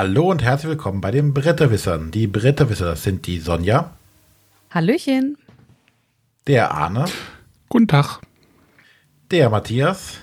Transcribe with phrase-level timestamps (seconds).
[0.00, 2.10] Hallo und herzlich willkommen bei den Bretterwissern.
[2.10, 3.94] Die Bretterwisser, das sind die Sonja.
[4.70, 5.36] Hallöchen.
[6.46, 7.04] Der Arne.
[7.68, 8.22] Guten Tag.
[9.30, 10.16] Der Matthias.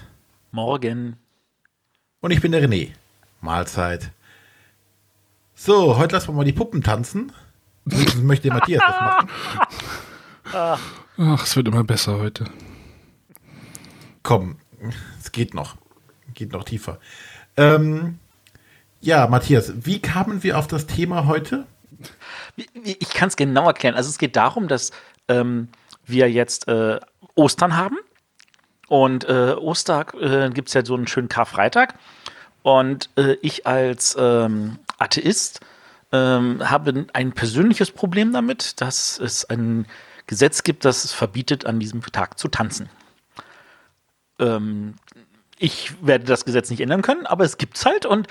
[0.49, 1.17] Morgen.
[2.21, 2.93] Und ich bin der René.
[3.39, 4.09] Mahlzeit.
[5.53, 7.31] So, heute lassen wir mal die Puppen tanzen.
[7.85, 9.29] Wenigstens möchte der Matthias das machen.
[11.19, 12.45] Ach, es wird immer besser heute.
[14.23, 14.57] Komm,
[15.19, 15.77] es geht noch.
[16.33, 16.99] Geht noch tiefer.
[17.57, 18.17] Ähm,
[19.07, 21.65] ja, Matthias, wie kamen wir auf das Thema heute?
[22.83, 23.95] Ich kann es genau erklären.
[23.95, 24.91] Also es geht darum, dass
[25.29, 25.69] ähm,
[26.05, 26.99] wir jetzt äh,
[27.33, 27.95] Ostern haben.
[28.89, 31.93] Und äh, Ostag äh, gibt es ja so einen schönen Karfreitag.
[32.63, 35.61] Und äh, ich als ähm, Atheist
[36.11, 39.87] ähm, habe ein persönliches Problem damit, dass es ein
[40.25, 42.89] Gesetz gibt, das es verbietet, an diesem Tag zu tanzen.
[44.37, 44.95] Ähm,
[45.57, 48.05] ich werde das Gesetz nicht ändern können, aber es gibt es halt.
[48.05, 48.27] Und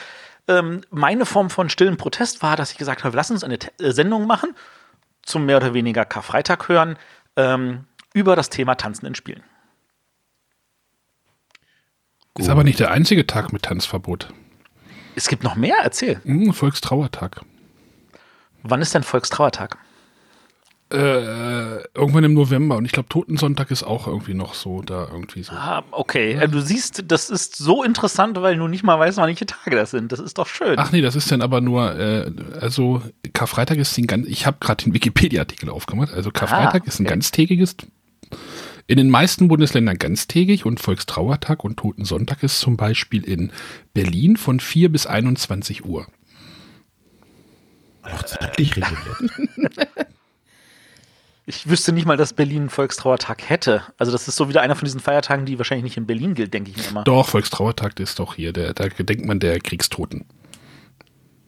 [0.48, 3.70] ähm, meine Form von stillen Protest war, dass ich gesagt habe, lass uns eine T
[3.80, 4.54] äh, Sendung machen,
[5.22, 6.96] zum mehr oder weniger Karfreitag hören,
[7.36, 9.42] ähm, über das Thema Tanzen in Spielen.
[12.38, 14.28] Ist aber nicht der einzige Tag mit Tanzverbot.
[15.14, 16.20] Es gibt noch mehr, erzähl.
[16.24, 17.40] Hm, Volkstrauertag.
[18.62, 19.78] Wann ist denn Volkstrauertag?
[20.88, 25.42] Äh, irgendwann im November und ich glaube Totensonntag ist auch irgendwie noch so da irgendwie
[25.42, 25.52] so.
[25.52, 26.34] Ah, okay.
[26.34, 26.46] Ja.
[26.46, 29.90] Du siehst, das ist so interessant, weil du nicht mal weißt, wann welche Tage das
[29.90, 30.12] sind.
[30.12, 30.78] Das ist doch schön.
[30.78, 34.58] Ach nee, das ist dann aber nur, äh, also Karfreitag ist ein ganz, ich habe
[34.60, 36.12] gerade den Wikipedia-Artikel aufgemacht.
[36.12, 36.88] Also Karfreitag ah, okay.
[36.88, 37.74] ist ein ganztägiges,
[38.86, 43.50] in den meisten Bundesländern ganztägig und Volkstrauertag und Totensonntag ist zum Beispiel in
[43.92, 46.06] Berlin von 4 bis 21 Uhr.
[48.02, 49.88] Auch zeitlich reguliert.
[51.48, 53.84] Ich wüsste nicht mal, dass Berlin einen Volkstrauertag hätte.
[53.98, 56.52] Also das ist so wieder einer von diesen Feiertagen, die wahrscheinlich nicht in Berlin gilt,
[56.52, 57.04] denke ich mir immer.
[57.04, 58.52] Doch, Volkstrauertag ist doch hier.
[58.52, 60.24] Der, da gedenkt man der Kriegstoten.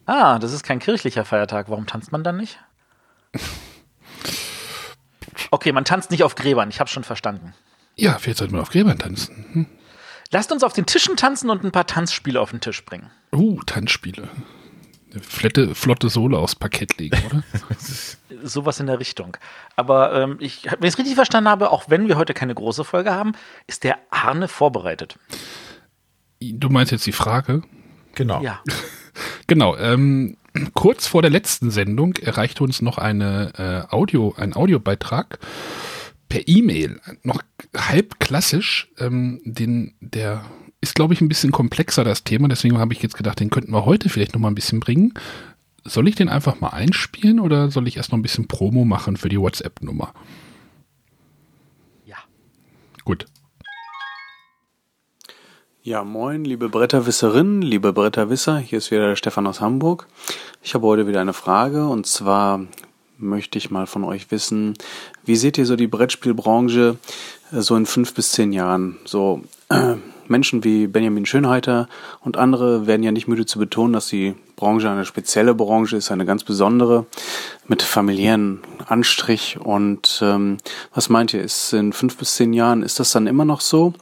[0.05, 1.69] Ah, das ist kein kirchlicher Feiertag.
[1.69, 2.57] Warum tanzt man dann nicht?
[5.51, 6.69] Okay, man tanzt nicht auf Gräbern.
[6.69, 7.55] Ich habe schon verstanden.
[7.95, 9.45] Ja, vielleicht sollte man auf Gräbern tanzen.
[9.53, 9.65] Hm.
[10.31, 13.09] Lasst uns auf den Tischen tanzen und ein paar Tanzspiele auf den Tisch bringen.
[13.33, 14.29] Uh, Tanzspiele.
[15.11, 17.43] Eine flotte, flotte Sohle aufs Parkett legen, oder?
[18.47, 19.37] Sowas in der Richtung.
[19.75, 22.83] Aber ähm, ich, wenn ich es richtig verstanden habe, auch wenn wir heute keine große
[22.83, 23.33] Folge haben,
[23.67, 25.17] ist der Arne vorbereitet.
[26.41, 27.63] Du meinst jetzt die Frage?
[28.15, 28.41] Genau.
[28.41, 28.61] Ja.
[29.47, 29.75] genau.
[29.77, 30.37] Ähm,
[30.73, 35.39] kurz vor der letzten Sendung erreichte uns noch eine äh, Audio, ein Audiobeitrag
[36.29, 37.41] per E-Mail, noch
[37.75, 40.45] halb klassisch, ähm, den der
[40.81, 42.47] ist, glaube ich, ein bisschen komplexer, das Thema.
[42.47, 45.13] Deswegen habe ich jetzt gedacht, den könnten wir heute vielleicht noch mal ein bisschen bringen.
[45.83, 49.17] Soll ich den einfach mal einspielen oder soll ich erst noch ein bisschen Promo machen
[49.17, 50.13] für die WhatsApp-Nummer?
[52.05, 52.17] Ja.
[53.03, 53.25] Gut.
[55.81, 58.59] Ja, moin, liebe Bretterwisserinnen, liebe Bretterwisser.
[58.59, 60.07] Hier ist wieder der Stefan aus Hamburg.
[60.61, 62.65] Ich habe heute wieder eine Frage und zwar
[63.17, 64.75] möchte ich mal von euch wissen,
[65.25, 66.97] wie seht ihr so die Brettspielbranche
[67.51, 68.97] äh, so in fünf bis zehn Jahren?
[69.05, 69.95] So, äh,
[70.29, 71.87] Menschen wie Benjamin Schönheiter
[72.21, 76.11] und andere werden ja nicht müde zu betonen, dass die Branche eine spezielle Branche ist,
[76.11, 77.05] eine ganz besondere,
[77.67, 79.57] mit familiären Anstrich.
[79.59, 80.57] Und ähm,
[80.93, 83.93] was meint ihr, ist in fünf bis zehn Jahren, ist das dann immer noch so?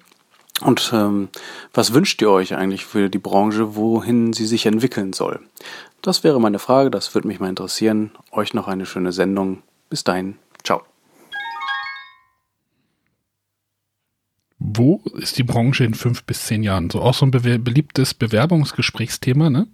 [0.62, 1.30] Und ähm,
[1.74, 5.40] was wünscht ihr euch eigentlich für die Branche, wohin sie sich entwickeln soll?
[6.02, 8.12] Das wäre meine Frage, das würde mich mal interessieren.
[8.32, 9.62] Euch noch eine schöne Sendung.
[9.90, 10.82] Bis dahin, ciao.
[14.60, 16.90] Wo ist die Branche in fünf bis zehn Jahren?
[16.90, 19.68] So auch so ein be beliebtes Bewerbungsgesprächsthema, ne?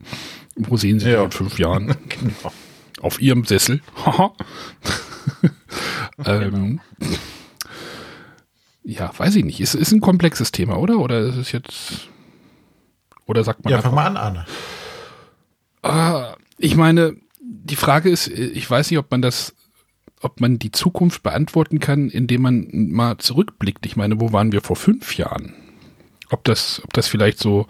[0.56, 1.24] Wo sehen Sie ja.
[1.24, 1.88] in fünf Jahren?
[2.10, 2.52] genau.
[3.02, 3.82] Auf Ihrem Sessel.
[6.26, 6.80] ähm,
[8.84, 9.62] ja, weiß ich nicht.
[9.62, 11.00] Ist, ist ein komplexes Thema, oder?
[11.00, 12.10] Oder ist es jetzt.
[13.26, 13.72] Oder sagt man.
[13.72, 14.46] Ja, fang mal an, Arne.
[15.82, 19.54] Ah, ich meine, die Frage ist, ich weiß nicht, ob man das
[20.24, 23.86] ob man die Zukunft beantworten kann, indem man mal zurückblickt.
[23.86, 25.54] Ich meine, wo waren wir vor fünf Jahren?
[26.30, 27.68] Ob das, ob das vielleicht so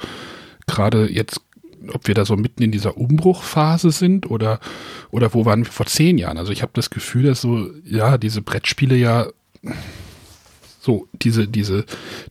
[0.68, 1.42] gerade jetzt,
[1.92, 4.60] ob wir da so mitten in dieser Umbruchphase sind oder,
[5.12, 6.38] oder wo waren wir vor zehn Jahren?
[6.38, 9.28] Also ich habe das Gefühl, dass so, ja, diese Brettspiele ja
[10.80, 11.86] so diese, diese,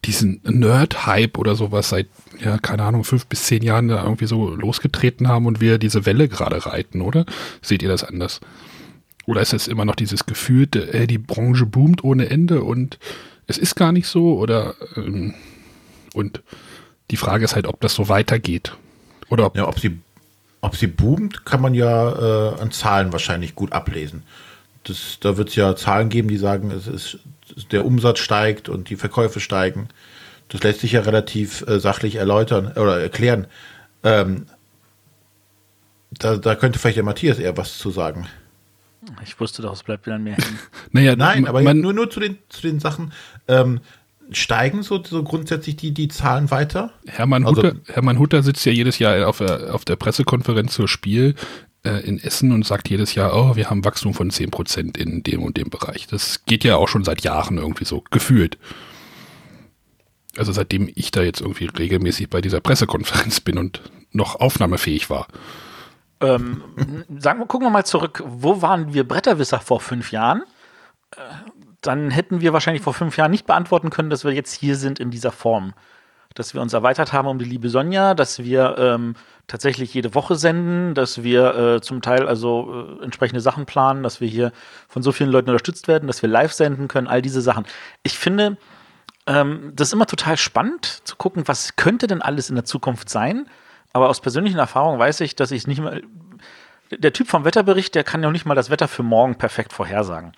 [0.04, 2.08] diesen Nerd-Hype oder sowas seit,
[2.38, 6.04] ja, keine Ahnung, fünf bis zehn Jahren da irgendwie so losgetreten haben und wir diese
[6.04, 7.24] Welle gerade reiten, oder?
[7.62, 8.40] Seht ihr das anders?
[9.26, 12.98] Oder ist es immer noch dieses Gefühl, äh, die Branche boomt ohne Ende und
[13.46, 14.38] es ist gar nicht so?
[14.38, 15.34] Oder ähm,
[16.14, 16.42] und
[17.10, 18.76] die Frage ist halt, ob das so weitergeht.
[19.28, 19.98] Oder ob, ja, ob sie,
[20.60, 24.22] ob sie boomt, kann man ja äh, an Zahlen wahrscheinlich gut ablesen.
[24.84, 27.18] Das, da wird es ja Zahlen geben, die sagen, es ist,
[27.70, 29.88] der Umsatz steigt und die Verkäufe steigen.
[30.48, 33.46] Das lässt sich ja relativ äh, sachlich erläutern oder erklären.
[34.02, 34.46] Ähm,
[36.18, 38.26] Da, da könnte vielleicht der Matthias eher was zu sagen.
[39.24, 40.58] Ich wusste doch, es bleibt wieder mehr hängen.
[40.92, 43.12] Naja, Nein, aber man, nur, nur zu den, zu den Sachen.
[43.48, 43.80] Ähm,
[44.30, 46.92] steigen so, so grundsätzlich die, die Zahlen weiter?
[47.06, 50.88] Hermann, Also- Hutter, Hermann Hutter sitzt ja jedes Jahr auf der, auf der Pressekonferenz zur
[50.88, 51.34] Spiel
[51.84, 55.42] äh, in Essen und sagt jedes Jahr, oh, wir haben Wachstum von 10% in dem
[55.42, 56.06] und dem Bereich.
[56.06, 58.56] Das geht ja auch schon seit Jahren irgendwie so, gefühlt.
[60.36, 63.82] Also seitdem ich da jetzt irgendwie regelmäßig bei dieser Pressekonferenz bin und
[64.12, 65.26] noch aufnahmefähig war.
[66.22, 66.62] Ähm,
[67.18, 68.22] sagen wir, gucken wir mal zurück.
[68.26, 70.42] Wo waren wir Bretterwisser vor fünf Jahren?
[71.16, 71.20] Äh,
[71.80, 75.00] Dann hätten wir wahrscheinlich vor fünf Jahren nicht beantworten können, dass wir jetzt hier sind
[75.00, 75.74] in dieser Form.
[76.34, 79.16] Dass wir uns erweitert haben um die liebe Sonja, dass wir ähm,
[79.48, 84.20] tatsächlich jede Woche senden, dass wir äh, zum Teil also äh, entsprechende Sachen planen, dass
[84.20, 84.52] wir hier
[84.88, 87.66] von so vielen Leuten unterstützt werden, dass wir live senden können, all diese Sachen.
[88.02, 88.56] Ich finde,
[89.26, 93.10] ähm, das ist immer total spannend zu gucken, was könnte denn alles in der Zukunft
[93.10, 93.46] sein.
[93.92, 96.02] Aber aus persönlichen Erfahrungen weiß ich, dass ich nicht mal.
[96.90, 100.32] Der Typ vom Wetterbericht, der kann ja nicht mal das Wetter für morgen perfekt vorhersagen.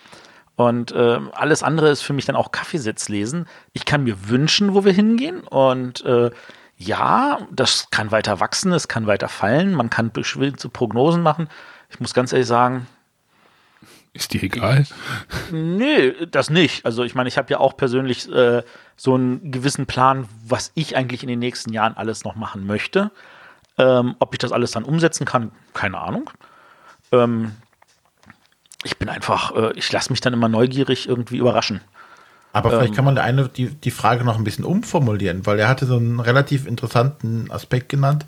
[0.56, 3.46] Und ähm, alles andere ist für mich dann auch Kaffeesitz lesen.
[3.72, 5.40] Ich kann mir wünschen, wo wir hingehen.
[5.40, 6.30] Und äh,
[6.76, 9.74] ja, das kann weiter wachsen, es kann weiter fallen.
[9.74, 11.48] Man kann beschwingte Prognosen machen.
[11.90, 12.86] Ich muss ganz ehrlich sagen,
[14.12, 14.86] Ist dir egal?
[15.50, 16.86] Nee, das nicht.
[16.86, 18.62] Also ich meine, ich habe ja auch persönlich äh,
[18.96, 23.10] so einen gewissen Plan, was ich eigentlich in den nächsten Jahren alles noch machen möchte.
[23.76, 26.30] Ähm, ob ich das alles dann umsetzen kann, keine Ahnung.
[27.12, 27.52] Ähm,
[28.84, 31.80] ich bin einfach, äh, ich lasse mich dann immer neugierig irgendwie überraschen.
[32.52, 32.94] Aber vielleicht Ähm.
[32.94, 36.20] kann man eine die, die Frage noch ein bisschen umformulieren, weil er hatte so einen
[36.20, 38.26] relativ interessanten Aspekt genannt.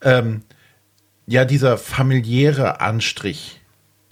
[0.00, 0.42] Ähm,
[1.26, 3.60] ja, dieser familiäre Anstrich,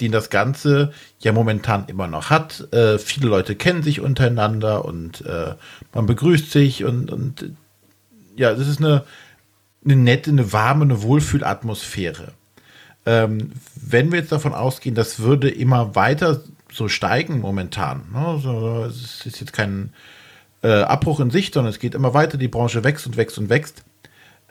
[0.00, 2.72] den das Ganze ja momentan immer noch hat.
[2.74, 5.54] Äh, viele Leute kennen sich untereinander und äh,
[5.94, 7.52] man begrüßt sich und, und
[8.36, 9.04] ja, es ist eine,
[9.84, 12.32] eine nette, eine warme, eine Wohlfühlatmosphäre.
[13.06, 16.40] Ähm, wenn wir jetzt davon ausgehen, das würde immer weiter
[16.72, 18.40] so steigen momentan, ne?
[18.42, 19.92] so, es ist jetzt kein
[20.62, 23.50] äh, Abbruch in Sicht, sondern es geht immer weiter, die Branche wächst und wächst und
[23.50, 23.84] wächst.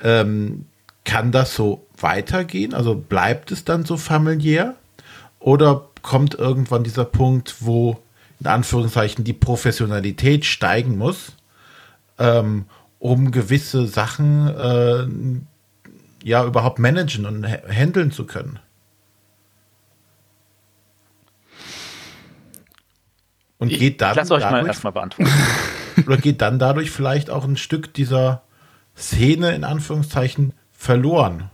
[0.02, 0.66] Ähm,
[1.04, 2.74] kann das so weitergehen?
[2.74, 4.76] Also bleibt es dann so familiär?
[5.40, 8.00] Oder kommt irgendwann dieser Punkt, wo
[8.40, 11.34] in Anführungszeichen die Professionalität steigen muss,
[12.20, 12.66] ähm,
[13.04, 18.60] um gewisse Sachen äh, ja überhaupt managen und ha- handeln zu können?
[23.58, 25.30] Und geht dann Lass euch mal dadurch erstmal beantworten.
[26.08, 28.44] oder geht dann dadurch vielleicht auch ein Stück dieser
[28.96, 31.50] Szene in Anführungszeichen verloren?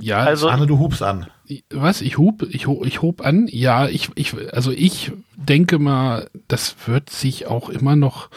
[0.00, 1.26] Ja, Also- Arne, du hubst an.
[1.70, 2.00] was?
[2.02, 3.46] Ich hub, ich ich hob an.
[3.50, 8.30] Ja, ich, ich, also ich denke mal, das wird sich auch immer noch,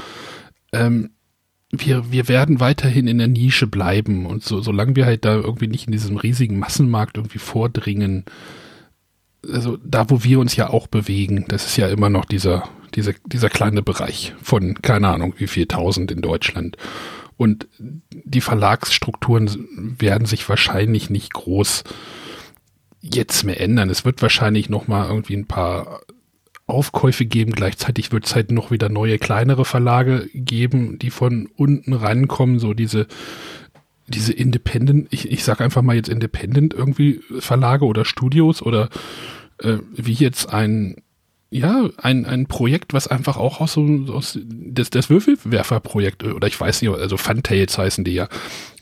[0.71, 1.11] ähm,
[1.71, 5.67] wir, wir werden weiterhin in der Nische bleiben und so, solange wir halt da irgendwie
[5.67, 8.25] nicht in diesem riesigen Massenmarkt irgendwie vordringen,
[9.51, 13.13] also da, wo wir uns ja auch bewegen, das ist ja immer noch dieser, dieser,
[13.25, 16.77] dieser kleine Bereich von, keine Ahnung, wie viel tausend in Deutschland.
[17.41, 17.67] Und
[18.11, 21.83] die Verlagsstrukturen werden sich wahrscheinlich nicht groß
[22.99, 23.89] jetzt mehr ändern.
[23.89, 26.01] Es wird wahrscheinlich noch mal irgendwie ein paar
[26.67, 27.53] Aufkäufe geben.
[27.53, 32.59] Gleichzeitig wird es halt noch wieder neue, kleinere Verlage geben, die von unten rankommen.
[32.59, 33.07] So diese,
[34.07, 38.89] diese Independent, ich, ich sag einfach mal jetzt Independent irgendwie Verlage oder Studios oder
[39.57, 40.97] äh, wie jetzt ein
[41.53, 46.59] ja, ein, ein Projekt, was einfach auch aus so aus das, das Würfelwerfer-Projekt, oder ich
[46.59, 48.29] weiß nicht, also Funtails heißen die ja,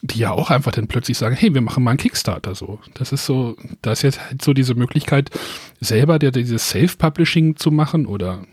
[0.04, 2.80] die ja auch einfach dann plötzlich sagen, hey, wir machen mal einen Kickstarter so.
[2.94, 5.32] Das ist so, da ist jetzt halt so diese Möglichkeit,
[5.80, 8.46] selber der, dieses Self-Publishing zu machen oder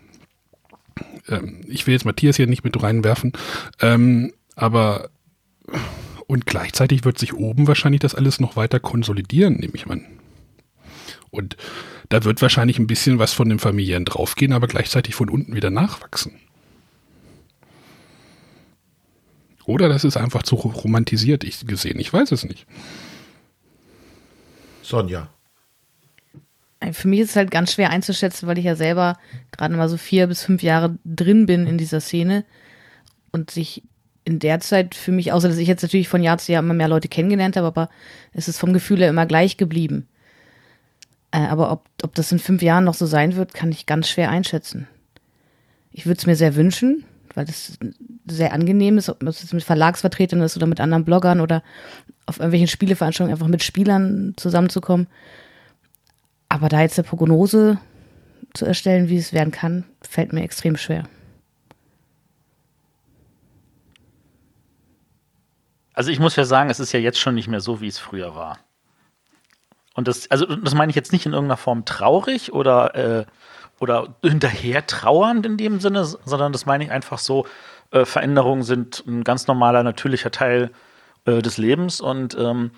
[1.28, 3.34] ähm, ich will jetzt Matthias hier nicht mit reinwerfen,
[3.82, 5.10] ähm, aber
[6.26, 10.06] und gleichzeitig wird sich oben wahrscheinlich das alles noch weiter konsolidieren, nehme ich an.
[11.30, 11.58] Und
[12.08, 15.70] da wird wahrscheinlich ein bisschen was von den Familien draufgehen, aber gleichzeitig von unten wieder
[15.70, 16.32] nachwachsen.
[19.64, 21.98] Oder das ist einfach zu romantisiert ich gesehen.
[21.98, 22.66] Ich weiß es nicht.
[24.82, 25.28] Sonja.
[26.92, 29.18] Für mich ist es halt ganz schwer einzuschätzen, weil ich ja selber
[29.50, 32.44] gerade mal so vier bis fünf Jahre drin bin in dieser Szene
[33.32, 33.82] und sich
[34.24, 36.74] in der Zeit für mich, außer dass ich jetzt natürlich von Jahr zu Jahr immer
[36.74, 37.88] mehr Leute kennengelernt habe, aber
[38.32, 40.06] es ist vom Gefühl her immer gleich geblieben.
[41.30, 44.08] Äh, aber ob, ob das in fünf Jahren noch so sein wird, kann ich ganz
[44.08, 44.88] schwer einschätzen.
[45.90, 47.04] Ich würde es mir sehr wünschen,
[47.34, 47.78] weil es
[48.26, 51.62] sehr angenehm ist, ob es jetzt mit Verlagsvertretern ist oder mit anderen Bloggern oder
[52.26, 55.06] auf irgendwelchen Spieleveranstaltungen einfach mit Spielern zusammenzukommen.
[56.48, 57.78] Aber da jetzt eine Prognose
[58.54, 61.04] zu erstellen, wie es werden kann, fällt mir extrem schwer.
[65.92, 67.98] Also ich muss ja sagen, es ist ja jetzt schon nicht mehr so, wie es
[67.98, 68.58] früher war.
[69.96, 73.24] Und das, also das meine ich jetzt nicht in irgendeiner Form traurig oder, äh,
[73.80, 77.46] oder hinterher trauernd in dem Sinne, sondern das meine ich einfach so,
[77.90, 80.70] äh, Veränderungen sind ein ganz normaler, natürlicher Teil
[81.24, 82.00] äh, des Lebens.
[82.00, 82.70] Und ähm,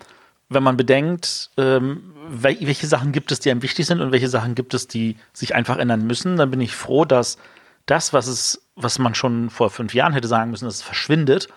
[0.47, 4.55] wenn man bedenkt, ähm, welche Sachen gibt es, die einem wichtig sind und welche Sachen
[4.55, 7.37] gibt es, die sich einfach ändern müssen, dann bin ich froh, dass
[7.85, 11.49] das, was es, was man schon vor fünf Jahren hätte sagen müssen, dass es verschwindet,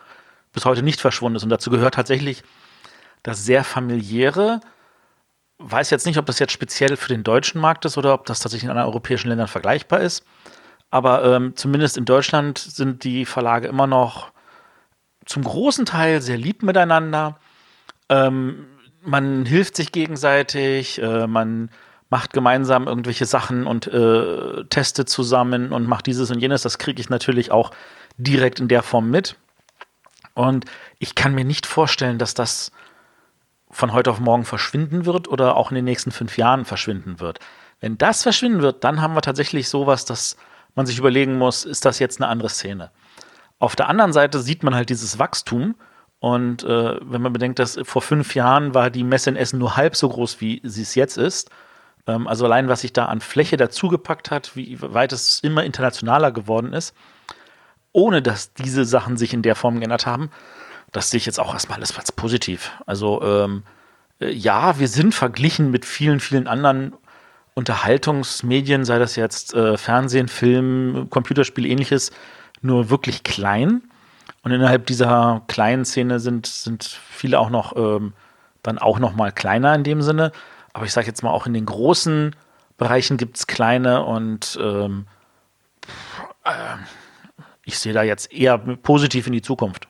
[0.52, 1.44] bis heute nicht verschwunden ist.
[1.44, 2.42] Und dazu gehört tatsächlich
[3.22, 4.60] das sehr familiäre.
[5.64, 8.40] Weiß jetzt nicht, ob das jetzt speziell für den deutschen Markt ist oder ob das
[8.40, 10.24] tatsächlich in anderen europäischen Ländern vergleichbar ist.
[10.90, 14.32] Aber ähm, zumindest in Deutschland sind die Verlage immer noch
[15.24, 17.38] zum großen Teil sehr lieb miteinander.
[18.08, 18.66] Ähm,
[19.02, 21.70] man hilft sich gegenseitig, äh, man
[22.10, 26.62] macht gemeinsam irgendwelche Sachen und äh, testet zusammen und macht dieses und jenes.
[26.62, 27.70] Das kriege ich natürlich auch
[28.18, 29.36] direkt in der Form mit.
[30.34, 30.66] Und
[30.98, 32.70] ich kann mir nicht vorstellen, dass das
[33.72, 37.40] von heute auf morgen verschwinden wird oder auch in den nächsten fünf Jahren verschwinden wird.
[37.80, 40.36] Wenn das verschwinden wird, dann haben wir tatsächlich sowas, dass
[40.74, 42.90] man sich überlegen muss, ist das jetzt eine andere Szene?
[43.58, 45.74] Auf der anderen Seite sieht man halt dieses Wachstum.
[46.20, 49.76] Und äh, wenn man bedenkt, dass vor fünf Jahren war die Messe in Essen nur
[49.76, 51.50] halb so groß, wie sie es jetzt ist.
[52.06, 56.30] Ähm, also allein, was sich da an Fläche dazugepackt hat, wie weit es immer internationaler
[56.30, 56.94] geworden ist
[57.92, 60.30] ohne dass diese Sachen sich in der Form geändert haben,
[60.92, 62.70] das sehe ich jetzt auch erstmal alles als positiv.
[62.86, 63.62] Also ähm,
[64.20, 66.94] äh, ja, wir sind verglichen mit vielen, vielen anderen
[67.54, 72.12] Unterhaltungsmedien, sei das jetzt äh, Fernsehen, Film, Computerspiel, ähnliches,
[72.60, 73.82] nur wirklich klein.
[74.42, 78.12] Und innerhalb dieser kleinen Szene sind, sind viele auch noch ähm,
[78.62, 80.32] dann auch noch mal kleiner in dem Sinne.
[80.72, 82.34] Aber ich sage jetzt mal, auch in den großen
[82.76, 85.06] Bereichen gibt es kleine und ähm,
[86.44, 86.50] äh,
[87.64, 89.88] ich sehe da jetzt eher positiv in die Zukunft.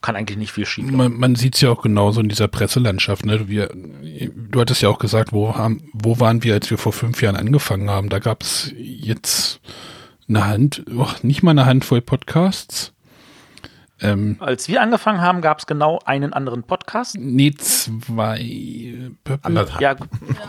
[0.00, 0.90] Kann eigentlich nicht viel schief.
[0.90, 3.26] Man, man sieht es ja auch genauso in dieser Presselandschaft.
[3.26, 3.48] Ne?
[3.48, 7.22] Wir, du hattest ja auch gesagt, wo, haben, wo waren wir, als wir vor fünf
[7.22, 8.08] Jahren angefangen haben?
[8.08, 9.60] Da gab es jetzt
[10.28, 12.92] eine Hand, oh, nicht mal eine Handvoll Podcasts.
[14.02, 17.16] Ähm, Als wir angefangen haben, gab es genau einen anderen Podcast.
[17.18, 19.10] Nee, zwei.
[19.42, 19.80] Anderthalb.
[19.80, 19.96] Ja,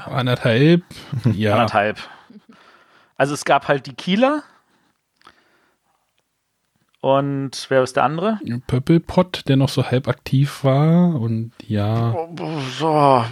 [0.05, 0.83] anderthalb.
[1.33, 1.53] Ja.
[1.53, 1.97] Anderthalb.
[3.17, 4.43] Also es gab halt die Kieler,
[7.01, 8.39] und wer ist der andere?
[8.67, 12.15] Pöppelpott, der noch so halb aktiv war und ja.
[12.77, 13.25] So,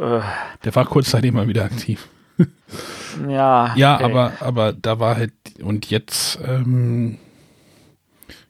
[0.00, 0.20] äh.
[0.64, 2.08] der war kurzzeitig mal wieder aktiv.
[3.28, 3.74] ja.
[3.76, 4.04] Ja, okay.
[4.04, 5.32] aber, aber da war halt,
[5.62, 7.18] und jetzt ähm,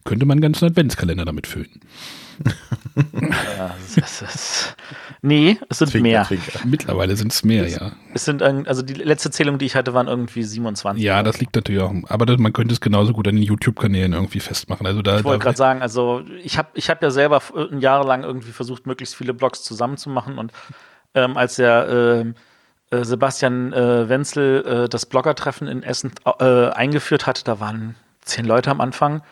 [0.05, 1.81] könnte man einen ganzen Adventskalender damit füllen.
[3.57, 4.77] Ja, das ist,
[5.23, 6.25] nee, es sind Zwinker, mehr.
[6.25, 6.61] Zwinker.
[6.65, 7.93] Mittlerweile sind es mehr, ja.
[8.15, 11.03] Es sind, also die letzte Zählung, die ich hatte, waren irgendwie 27.
[11.03, 14.13] Ja, das liegt natürlich auch, aber das, man könnte es genauso gut an den YouTube-Kanälen
[14.13, 14.87] irgendwie festmachen.
[14.87, 18.05] Also da, ich wollte gerade sagen, also ich habe ich hab ja selber ein Jahr
[18.05, 20.53] lang irgendwie versucht, möglichst viele Blogs zusammenzumachen und
[21.15, 21.89] ähm, als der
[22.91, 27.95] äh, äh, Sebastian äh, Wenzel äh, das Bloggertreffen in Essen äh, eingeführt hat, da waren
[28.23, 29.23] zehn Leute am Anfang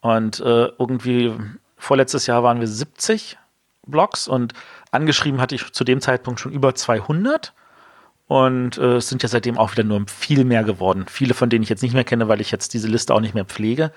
[0.00, 1.32] und äh, irgendwie
[1.80, 3.38] Vorletztes Jahr waren wir 70
[3.86, 4.52] Blogs und
[4.90, 7.54] angeschrieben hatte ich zu dem Zeitpunkt schon über 200.
[8.26, 11.06] Und äh, es sind ja seitdem auch wieder nur viel mehr geworden.
[11.08, 13.34] Viele von denen ich jetzt nicht mehr kenne, weil ich jetzt diese Liste auch nicht
[13.34, 13.92] mehr pflege.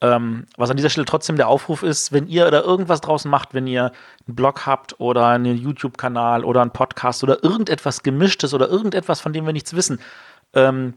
[0.00, 3.52] Ähm, was an dieser Stelle trotzdem der Aufruf ist, wenn ihr da irgendwas draußen macht,
[3.52, 3.92] wenn ihr
[4.26, 9.34] einen Blog habt oder einen YouTube-Kanal oder einen Podcast oder irgendetwas Gemischtes oder irgendetwas, von
[9.34, 10.00] dem wir nichts wissen,
[10.54, 10.94] ähm,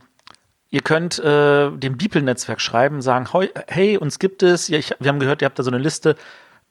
[0.73, 3.27] Ihr könnt äh, dem Beeple-Netzwerk schreiben, sagen,
[3.67, 6.15] hey, uns gibt es, ja, ich, wir haben gehört, ihr habt da so eine Liste,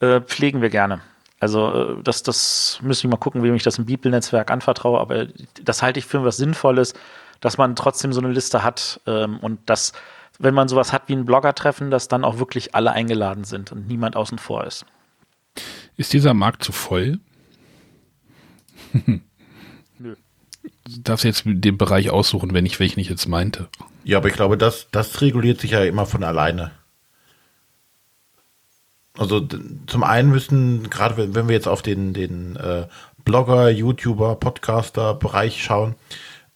[0.01, 1.03] äh, pflegen wir gerne.
[1.39, 5.29] Also äh, das, das müssen wir mal gucken, wem ich das im Beeple-Netzwerk anvertraue, aber
[5.63, 6.95] das halte ich für was Sinnvolles,
[7.39, 9.93] dass man trotzdem so eine Liste hat ähm, und dass,
[10.41, 13.87] wenn man sowas hat wie ein Blogger-Treffen, dass dann auch wirklich alle eingeladen sind und
[13.87, 14.85] niemand außen vor ist.
[15.97, 17.21] Ist dieser Markt zu voll?
[20.85, 23.69] Darfst jetzt den Bereich aussuchen, wenn ich welchen ich jetzt meinte.
[24.05, 26.73] Ja, aber ich glaube, das, das reguliert sich ja immer von alleine.
[29.17, 29.47] Also
[29.87, 32.87] zum einen müssen, gerade wenn, wenn wir jetzt auf den, den äh,
[33.25, 35.95] Blogger, YouTuber, Podcaster-Bereich schauen,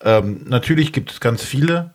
[0.00, 1.95] ähm, natürlich gibt es ganz viele,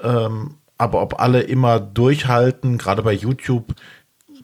[0.00, 3.74] ähm, aber ob alle immer durchhalten, gerade bei YouTube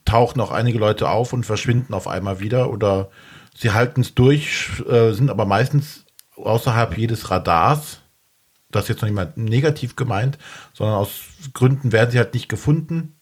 [0.04, 3.10] tauchen auch einige Leute auf und verschwinden auf einmal wieder oder
[3.56, 6.03] sie halten es durch, äh, sind aber meistens
[6.36, 8.00] außerhalb jedes Radars
[8.74, 10.36] das ist jetzt noch nicht mal negativ gemeint,
[10.72, 11.20] sondern aus
[11.52, 13.14] Gründen werden sie halt nicht gefunden,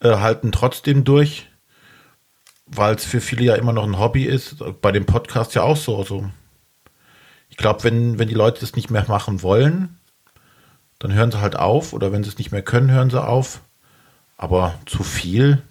[0.00, 1.48] äh, halten trotzdem durch,
[2.66, 4.56] weil es für viele ja immer noch ein Hobby ist.
[4.82, 5.96] Bei dem Podcast ja auch so.
[5.96, 6.30] Also
[7.48, 9.98] ich glaube, wenn, wenn die Leute das nicht mehr machen wollen,
[10.98, 13.62] dann hören sie halt auf oder wenn sie es nicht mehr können, hören sie auf.
[14.36, 15.62] Aber zu viel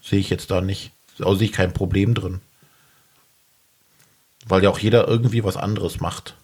[0.00, 0.92] sehe ich jetzt da nicht.
[1.18, 2.40] Da sehe ich kein Problem drin.
[4.48, 6.34] Weil ja auch jeder irgendwie was anderes macht.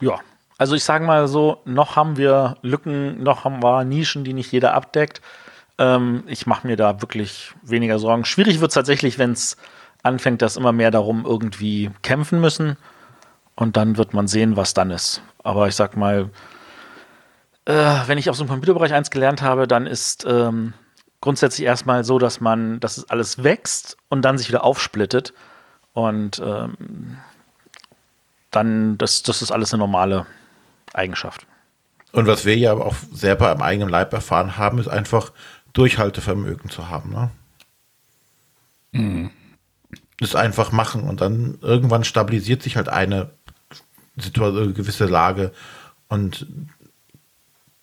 [0.00, 0.20] Ja,
[0.58, 4.52] also ich sage mal so, noch haben wir Lücken, noch haben wir Nischen, die nicht
[4.52, 5.20] jeder abdeckt.
[5.78, 8.24] Ähm, ich mache mir da wirklich weniger Sorgen.
[8.24, 9.56] Schwierig wird es tatsächlich, wenn es
[10.02, 12.76] anfängt, dass immer mehr darum irgendwie kämpfen müssen.
[13.54, 15.22] Und dann wird man sehen, was dann ist.
[15.42, 16.30] Aber ich sag mal,
[17.64, 20.74] äh, wenn ich aus dem Computerbereich eins gelernt habe, dann ist ähm,
[21.20, 25.32] grundsätzlich erstmal so, dass man, dass es alles wächst und dann sich wieder aufsplittet.
[25.92, 27.18] Und ähm,
[28.50, 30.26] dann, das, das ist alles eine normale
[30.94, 31.46] Eigenschaft.
[32.12, 35.32] Und was wir ja auch selber am eigenen Leib erfahren haben, ist einfach
[35.72, 37.10] Durchhaltevermögen zu haben.
[37.10, 37.30] Ne?
[38.92, 39.30] Mhm.
[40.18, 43.30] Das einfach machen und dann irgendwann stabilisiert sich halt eine
[44.16, 45.52] Situation, gewisse Lage
[46.08, 46.46] und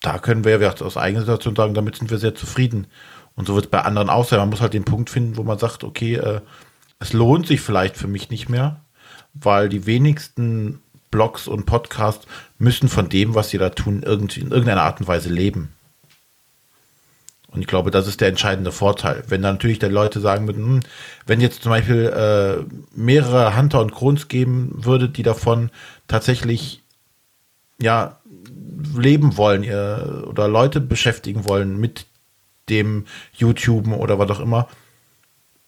[0.01, 2.87] da können wir ja aus eigener Situation sagen, damit sind wir sehr zufrieden.
[3.35, 4.39] Und so wird es bei anderen auch sein.
[4.39, 6.41] Man muss halt den Punkt finden, wo man sagt, okay, äh,
[6.99, 8.81] es lohnt sich vielleicht für mich nicht mehr,
[9.33, 12.25] weil die wenigsten Blogs und Podcasts
[12.57, 15.69] müssen von dem, was sie da tun, irgendwie in irgendeiner Art und Weise leben.
[17.55, 19.23] Und ich glaube, das ist der entscheidende Vorteil.
[19.29, 20.79] Wenn dann natürlich die Leute sagen würden, hm,
[21.25, 25.69] wenn jetzt zum Beispiel äh, mehrere Hunter und Krons geben würde, die davon
[26.09, 26.81] tatsächlich
[27.81, 28.19] ja
[28.93, 32.05] leben wollen ihr, oder Leute beschäftigen wollen mit
[32.69, 34.67] dem YouTuben oder was auch immer,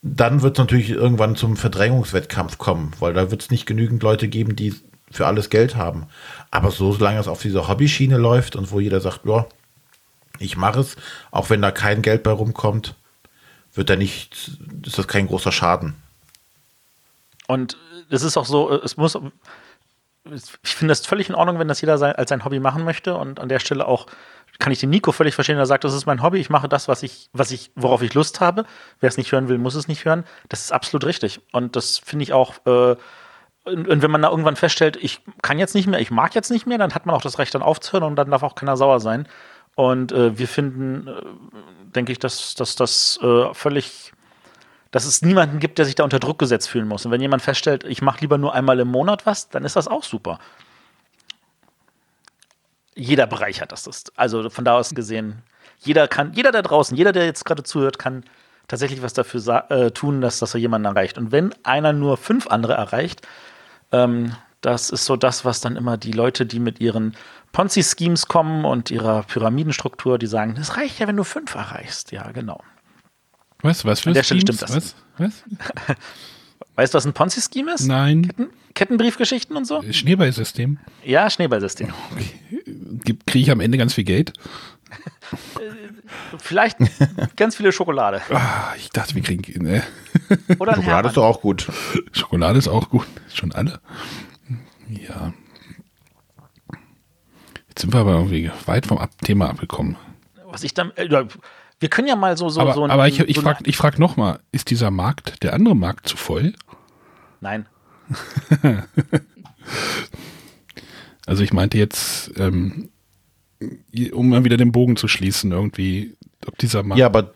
[0.02, 4.28] dann wird es natürlich irgendwann zum Verdrängungswettkampf kommen, weil da wird es nicht genügend Leute
[4.28, 4.76] geben, die
[5.12, 6.08] für alles Geld haben.
[6.52, 9.46] Aber so, solange es auf dieser Hobbyschiene läuft und wo jeder sagt, ja,
[10.40, 10.96] ich mache es,
[11.32, 12.96] auch wenn da kein Geld bei rumkommt,
[13.74, 15.96] wird da nicht, ist das kein großer Schaden.
[17.48, 17.78] Und
[18.10, 19.18] es ist auch so, es muss,
[20.32, 23.16] ich finde das völlig in Ordnung, wenn das jeder sein, als sein Hobby machen möchte
[23.16, 24.08] und an der Stelle auch
[24.60, 26.88] kann ich den Nico völlig verstehen, der sagt, das ist mein Hobby, ich mache das,
[26.88, 28.66] was ich, was ich, worauf ich Lust habe.
[29.00, 30.24] Wer es nicht hören will, muss es nicht hören.
[30.50, 31.42] Das ist absolut richtig.
[31.52, 32.96] Und das finde ich auch, äh,
[33.66, 36.66] und, wenn man da irgendwann feststellt, ich kann jetzt nicht mehr, ich mag jetzt nicht
[36.66, 39.00] mehr, dann hat man auch das Recht, dann aufzuhören und dann darf auch keiner sauer
[39.00, 39.28] sein.
[39.76, 41.22] Und äh, wir finden, äh,
[41.94, 44.14] denke ich, dass, dass das äh, völlig,
[44.98, 47.06] dass es niemanden gibt, der sich da unter Druck gesetzt fühlen muss.
[47.06, 49.88] Und wenn jemand feststellt, ich mache lieber nur einmal im Monat was, dann ist das
[49.88, 50.40] auch super
[52.98, 54.04] jeder Bereich hat das.
[54.16, 55.44] Also von da aus gesehen,
[55.80, 58.24] jeder kann, jeder da draußen, jeder, der jetzt gerade zuhört, kann
[58.68, 61.18] tatsächlich was dafür äh, tun, dass das so jemanden erreicht.
[61.18, 63.26] Und wenn einer nur fünf andere erreicht,
[63.92, 67.16] ähm, das ist so das, was dann immer die Leute, die mit ihren
[67.52, 72.12] Ponzi-Schemes kommen und ihrer Pyramidenstruktur, die sagen, das reicht ja, wenn du fünf erreichst.
[72.12, 72.62] Ja, genau.
[73.62, 74.76] Was, was für An der Stelle stimmt das.
[74.76, 74.96] Was?
[75.18, 75.44] was?
[76.76, 77.88] Weißt du, was ein Ponzi-Scheme ist?
[77.88, 78.28] Nein.
[78.28, 79.82] Ketten, Kettenbriefgeschichten und so?
[79.92, 80.78] Schneeballsystem.
[81.04, 81.92] Ja, Schneeballsystem.
[82.12, 83.18] Okay.
[83.26, 84.34] Kriege ich am Ende ganz viel Geld?
[86.38, 86.78] Vielleicht
[87.36, 88.22] ganz viele Schokolade.
[88.32, 89.64] Ah, ich dachte, wir kriegen.
[89.64, 89.84] Ne?
[90.60, 91.06] Oder Schokolade Hermann.
[91.06, 91.68] ist doch auch gut.
[92.12, 93.08] Schokolade ist auch gut.
[93.34, 93.80] Schon alle.
[94.90, 95.34] Ja.
[97.70, 99.98] Jetzt sind wir aber irgendwie weit vom Ab Thema abgekommen.
[100.46, 100.92] Was ich dann.
[100.96, 101.26] Äh,
[101.80, 102.50] wir können ja mal so.
[102.50, 105.54] so aber, so ein, aber ich, ich so frage frag nochmal: Ist dieser Markt, der
[105.54, 106.54] andere Markt, zu voll?
[107.40, 107.68] Nein.
[111.26, 112.90] also, ich meinte jetzt, ähm,
[114.12, 116.16] um mal wieder den Bogen zu schließen, irgendwie,
[116.48, 117.00] ob dieser Markt.
[117.00, 117.34] Ja, aber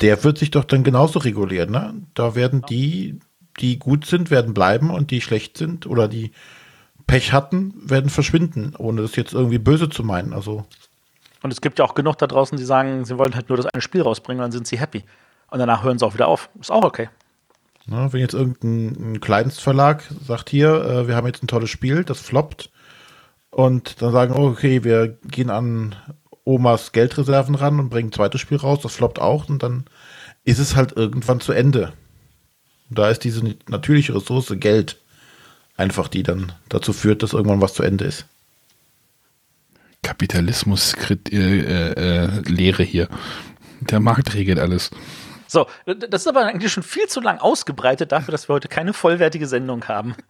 [0.00, 1.94] der wird sich doch dann genauso regulieren, ne?
[2.14, 3.20] Da werden die,
[3.60, 6.32] die gut sind, werden bleiben und die schlecht sind oder die
[7.06, 10.32] Pech hatten, werden verschwinden, ohne das jetzt irgendwie böse zu meinen.
[10.32, 10.66] Also.
[11.44, 13.66] Und es gibt ja auch genug da draußen, die sagen, sie wollen halt nur das
[13.66, 15.04] eine Spiel rausbringen, dann sind sie happy.
[15.50, 16.48] Und danach hören sie auch wieder auf.
[16.58, 17.10] Ist auch okay.
[17.84, 22.18] Na, wenn jetzt irgendein Kleinstverlag sagt, hier, äh, wir haben jetzt ein tolles Spiel, das
[22.18, 22.70] floppt,
[23.50, 25.94] und dann sagen, oh, okay, wir gehen an
[26.44, 29.84] Omas Geldreserven ran und bringen ein zweites Spiel raus, das floppt auch, und dann
[30.44, 31.92] ist es halt irgendwann zu Ende.
[32.88, 34.98] Und da ist diese natürliche Ressource Geld
[35.76, 38.24] einfach, die dann dazu führt, dass irgendwann was zu Ende ist.
[40.04, 43.08] Kapitalismus-Lehre äh, äh, hier.
[43.80, 44.90] Der Markt regelt alles.
[45.48, 48.92] So, das ist aber eigentlich schon viel zu lang ausgebreitet dafür, dass wir heute keine
[48.92, 50.14] vollwertige Sendung haben.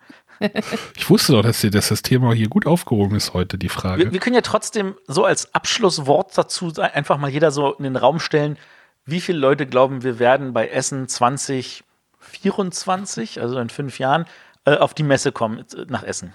[0.96, 4.06] Ich wusste doch, dass, dass das Thema hier gut aufgehoben ist heute, die Frage.
[4.06, 7.94] Wir, wir, können ja trotzdem so als Abschlusswort dazu einfach mal jeder so in den
[7.94, 8.58] Raum stellen,
[9.06, 14.26] wie viele Leute glauben, wir werden bei Essen 2024, also in fünf Jahren,
[14.66, 16.32] äh, auf die Messe kommen, äh, nach Essen.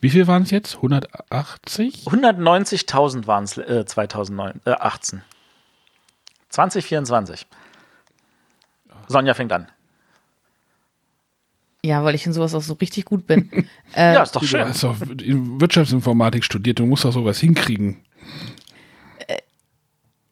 [0.00, 0.76] Wie viel waren es jetzt?
[0.76, 2.04] 180?
[2.06, 5.22] 190.000 waren es äh, 2018.
[6.48, 7.46] 2024.
[9.08, 9.68] Sonja fängt an.
[11.84, 13.50] Ja, weil ich in sowas auch so richtig gut bin.
[13.96, 14.60] äh, ja, ist doch schön.
[14.60, 18.04] Du hast doch Wirtschaftsinformatik studiert, du musst doch sowas hinkriegen.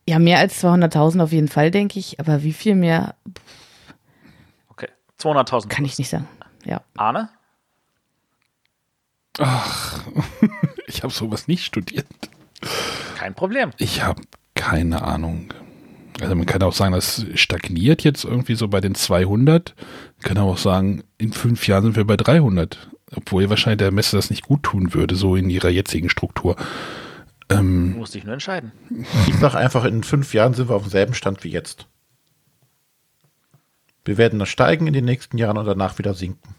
[0.08, 2.18] Ja, mehr als 200.000 auf jeden Fall, denke ich.
[2.20, 3.14] Aber wie viel mehr,
[4.68, 4.88] Okay.
[5.20, 5.68] 200.000.
[5.68, 6.28] kann ich nicht sagen.
[6.64, 6.80] Ja.
[6.96, 7.28] Arne?
[10.86, 12.06] Ich habe sowas nicht studiert.
[13.16, 13.70] Kein Problem.
[13.78, 14.20] Ich habe
[14.54, 15.54] keine Ahnung.
[16.20, 19.74] Also man kann auch sagen, das stagniert jetzt irgendwie so bei den 200.
[19.76, 22.90] Man kann auch sagen, in fünf Jahren sind wir bei 300.
[23.14, 26.56] Obwohl wahrscheinlich der Messe das nicht gut tun würde, so in ihrer jetzigen Struktur.
[27.48, 27.62] Du
[27.98, 28.72] musst dich nur entscheiden.
[29.26, 31.86] Ich sage einfach, in fünf Jahren sind wir auf demselben Stand wie jetzt.
[34.04, 36.54] Wir werden noch steigen in den nächsten Jahren und danach wieder sinken.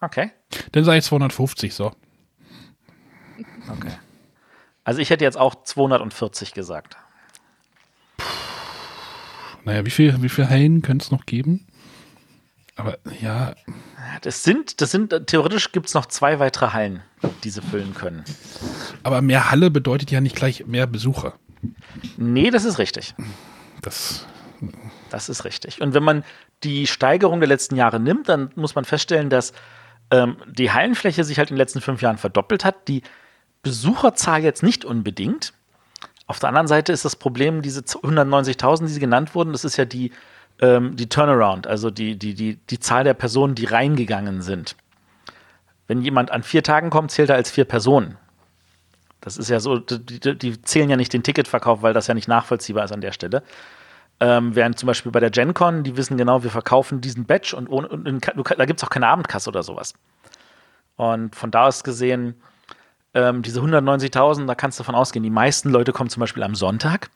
[0.00, 0.30] Okay.
[0.72, 1.92] Dann sage ich 250, so.
[3.70, 3.92] Okay.
[4.84, 6.96] Also ich hätte jetzt auch 240 gesagt.
[9.64, 11.66] Naja, wie viel, wie viel Hallen könnte es noch geben?
[12.76, 13.54] Aber ja,
[14.22, 17.02] Das sind, das sind, theoretisch gibt es noch zwei weitere Hallen,
[17.42, 18.24] die sie füllen können.
[19.02, 21.34] aber mehr Halle bedeutet ja nicht gleich mehr Besucher.
[22.16, 23.14] Nee, das ist richtig.
[23.82, 24.26] Das,
[25.10, 25.80] Das ist richtig.
[25.80, 26.24] Und wenn man
[26.62, 29.52] die Steigerung der letzten Jahre nimmt, dann muss man feststellen, dass
[30.10, 32.86] ähm, die Hallenfläche sich halt in den letzten fünf Jahren verdoppelt hat.
[32.88, 33.02] Die
[33.62, 35.52] Besucherzahl jetzt nicht unbedingt.
[36.26, 39.76] Auf der anderen Seite ist das Problem, diese 190.000, die sie genannt wurden, das ist
[39.76, 40.12] ja die,
[40.60, 44.76] ähm, die Turnaround, also die, die, die, die Zahl der Personen, die reingegangen sind.
[45.86, 48.18] Wenn jemand an vier Tagen kommt, zählt er als vier Personen.
[49.20, 52.28] Das ist ja so, die, die, zählen ja nicht den Ticketverkauf, weil das ja nicht
[52.28, 53.42] nachvollziehbar ist an der Stelle.
[54.20, 57.68] Ähm, während zum Beispiel bei der GenCon, die wissen genau, wir verkaufen diesen Badge und,
[57.68, 59.94] ohne, und in, da gibt es auch keine Abendkasse oder sowas.
[60.96, 62.34] Und von da aus gesehen,
[63.18, 66.54] ähm, diese 190.000, da kannst du davon ausgehen, die meisten Leute kommen zum Beispiel am
[66.54, 67.10] Sonntag,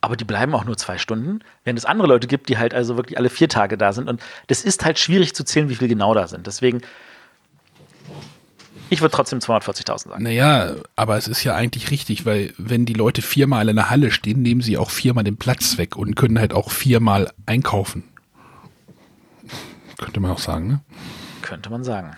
[0.00, 2.96] aber die bleiben auch nur zwei Stunden, während es andere Leute gibt, die halt also
[2.96, 4.08] wirklich alle vier Tage da sind.
[4.08, 6.46] Und das ist halt schwierig zu zählen, wie viel genau da sind.
[6.46, 6.80] Deswegen,
[8.90, 10.22] ich würde trotzdem 240.000 sagen.
[10.22, 14.10] naja, aber es ist ja eigentlich richtig, weil wenn die Leute viermal in der Halle
[14.10, 18.04] stehen, nehmen sie auch viermal den Platz weg und können halt auch viermal einkaufen.
[19.98, 20.80] Könnte man auch sagen, ne?
[21.42, 22.16] Könnte man sagen.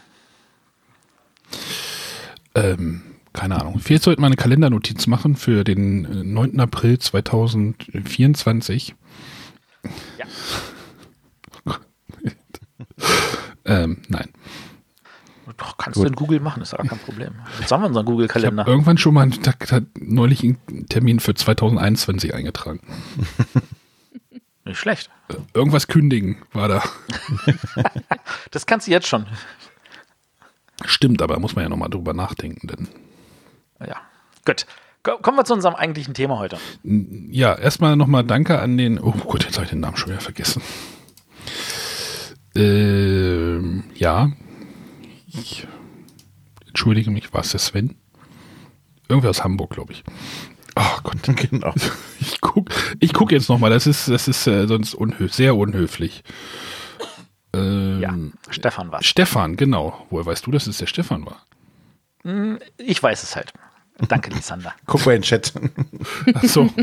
[2.54, 3.02] Ähm,
[3.36, 3.78] keine Ahnung.
[3.78, 6.58] Vielleicht sollten wir eine Kalendernotiz machen für den äh, 9.
[6.58, 8.94] April 2024.
[10.18, 10.26] Ja.
[13.64, 14.30] ähm, nein.
[15.58, 17.34] Doch, kannst du in Google machen, ist gar kein Problem.
[17.60, 18.66] Jetzt haben wir unseren Google-Kalender.
[18.66, 22.80] irgendwann schon mal einen Tag, neulich einen Termin für 2021 eingetragen.
[24.64, 25.10] Nicht schlecht.
[25.54, 26.82] Irgendwas kündigen war da.
[28.50, 29.26] Das kannst du jetzt schon.
[30.84, 32.68] Stimmt, aber muss man ja nochmal drüber nachdenken.
[32.68, 32.88] Denn
[33.80, 33.96] Ja.
[34.44, 34.66] Gut.
[35.02, 36.58] Ko- Kommen wir zu unserem eigentlichen Thema heute.
[36.82, 38.98] ja, erstmal nochmal Danke an den.
[39.00, 40.62] Oh Gott, jetzt habe ich den Namen schon wieder vergessen.
[42.54, 44.30] Ähm, ja.
[45.28, 45.66] Ich
[46.66, 47.96] entschuldige mich, war es der Sven?
[49.08, 50.04] Irgendwer aus Hamburg, glaube ich.
[50.76, 51.16] Oh Gott.
[51.50, 51.72] Genau.
[52.20, 56.22] Ich guck, ich guck jetzt nochmal, das ist, das ist äh, sonst unhö sehr unhöflich.
[57.52, 58.14] Ähm, Ja.
[58.50, 59.02] Stefan war.
[59.02, 60.06] Stefan, genau.
[60.10, 61.42] Woher weißt du, dass es der Stefan war?
[62.78, 63.52] Ich weiß es halt.
[64.08, 64.74] Danke, Lisander.
[64.86, 65.52] Guck mal in den Chat.
[66.34, 66.70] Ach so.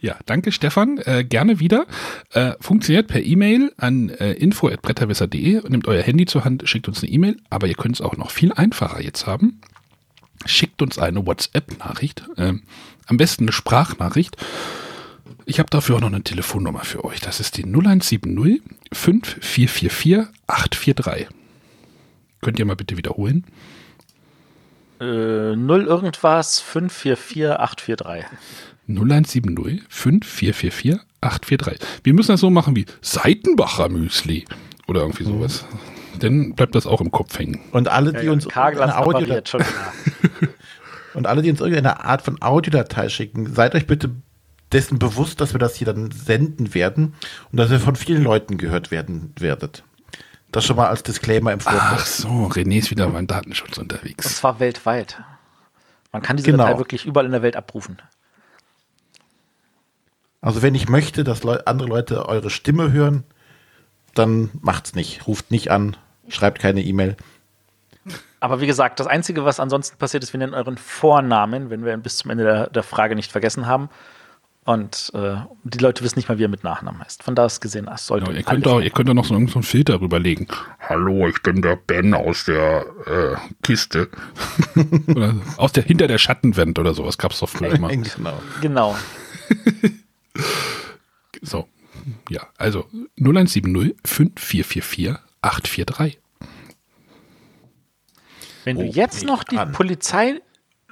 [0.00, 0.98] ja, danke Stefan.
[0.98, 1.86] Äh, gerne wieder.
[2.32, 7.02] Äh, funktioniert per E-Mail an äh, info.bretterwisser.de und nehmt euer Handy zur Hand, schickt uns
[7.02, 9.60] eine E-Mail, aber ihr könnt es auch noch viel einfacher jetzt haben.
[10.44, 12.62] Schickt uns eine WhatsApp-Nachricht, ähm,
[13.06, 14.36] am besten eine Sprachnachricht.
[15.44, 17.20] Ich habe dafür auch noch eine Telefonnummer für euch.
[17.20, 18.62] Das ist die 0170
[18.92, 21.28] 5444 843.
[22.40, 23.44] Könnt ihr mal bitte wiederholen?
[25.00, 28.26] Äh, 0 irgendwas 544843.
[28.88, 31.88] 0170 5444 843.
[32.04, 34.44] Wir müssen das so machen wie Seitenbacher Müsli
[34.86, 35.64] oder irgendwie sowas.
[36.20, 37.60] Dann bleibt das auch im Kopf hängen.
[37.72, 39.62] Und alle, die uns Karglas eine Audio repariert, schon
[41.14, 44.10] und alle, die uns irgendeine Art von Audiodatei schicken, seid euch bitte
[44.72, 47.14] dessen bewusst, dass wir das hier dann senden werden
[47.50, 49.84] und dass ihr von vielen Leuten gehört werden werdet.
[50.56, 51.82] Das schon mal als Disclaimer im Vorfeld.
[51.82, 54.36] Ach so, René ist wieder beim Datenschutz Und unterwegs.
[54.36, 55.22] zwar weltweit.
[56.12, 56.64] Man kann diese Genau.
[56.64, 58.00] Datei wirklich überall in der Welt abrufen.
[60.40, 63.24] Also wenn ich möchte, dass Leu andere Leute eure Stimme hören,
[64.14, 65.26] dann macht's nicht.
[65.26, 65.94] Ruft nicht an,
[66.26, 67.18] schreibt keine E-Mail.
[68.40, 71.92] Aber wie gesagt, das Einzige, was ansonsten passiert ist, wir nennen euren Vornamen, wenn wir
[71.92, 73.90] ihn bis zum Ende der, der Frage nicht vergessen haben.
[74.66, 77.22] Und äh, die Leute wissen nicht mal, wie er mit Nachnamen heißt.
[77.22, 79.34] Von da aus gesehen, das sollte Ja, ihr, könnt auch, ihr könnt auch noch so
[79.34, 80.48] irgendeinen so einen Filter rüberlegen.
[80.80, 84.08] Hallo, ich bin der Ben aus der äh, Kiste.
[85.06, 87.96] oder aus der hinter der Schattenwand oder sowas gab's doch früher mal.
[87.96, 88.42] Genau.
[88.60, 88.96] Genau.
[91.42, 91.68] So,
[92.28, 92.86] ja, also
[93.20, 96.18] 0170 5444 843.
[98.64, 99.70] Wenn du Oh, jetzt noch die an.
[99.70, 100.40] Polizei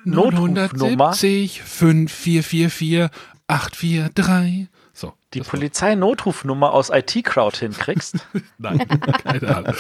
[0.05, 1.13] Notrufnummer.
[1.13, 3.11] 970 5444
[3.49, 4.69] 843.
[4.93, 5.13] So.
[5.35, 8.17] Die Polizeinotrufnummer aus IT-Crowd hinkriegst.
[8.59, 8.79] Nein,
[9.23, 9.75] keine Ahnung.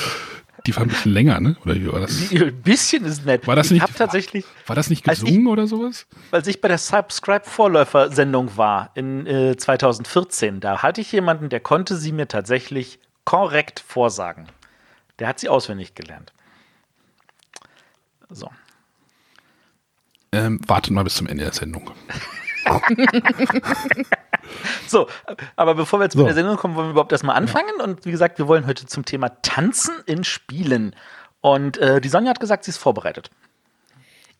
[0.66, 1.56] Die war ein bisschen länger, ne?
[1.64, 2.28] Oder wie war das?
[2.30, 3.46] Die- Ein bisschen ist nett.
[3.46, 6.06] War das ich nicht- tatsächlich, War das nicht Als ich- gesungen oder sowas?
[6.30, 11.96] als ich bei der Subscribe-Vorläufer-Sendung war in äh, 2014, da hatte ich jemanden, der konnte
[11.96, 14.46] sie mir tatsächlich korrekt vorsagen.
[15.18, 16.32] Der hat sie auswendig gelernt.
[18.30, 18.50] So.
[20.32, 21.90] Ähm, wartet mal bis zum Ende der Sendung.
[24.86, 25.08] So,
[25.56, 26.18] aber bevor wir jetzt So.
[26.18, 27.80] mit der Sendung kommen, wollen wir überhaupt erstmal anfangen.
[27.82, 30.94] Und wie gesagt, wir wollen heute zum Thema Tanzen in Spielen.
[31.40, 33.30] Und äh, die Sonja hat gesagt, sie ist vorbereitet.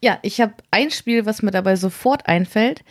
[0.03, 2.85] Ja, ich habe ein Spiel, was mir dabei sofort einfällt.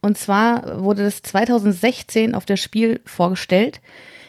[0.00, 3.80] Und zwar wurde das 2016 auf der Spiel vorgestellt.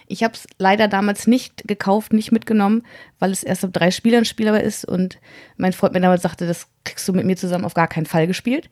[0.07, 2.83] Ich habe es leider damals nicht gekauft, nicht mitgenommen,
[3.19, 4.85] weil es erst ab drei Spielern spielbar ist.
[4.85, 5.19] Und
[5.57, 8.25] mein Freund mir damals sagte, das kriegst du mit mir zusammen auf gar keinen Fall
[8.25, 8.69] gespielt.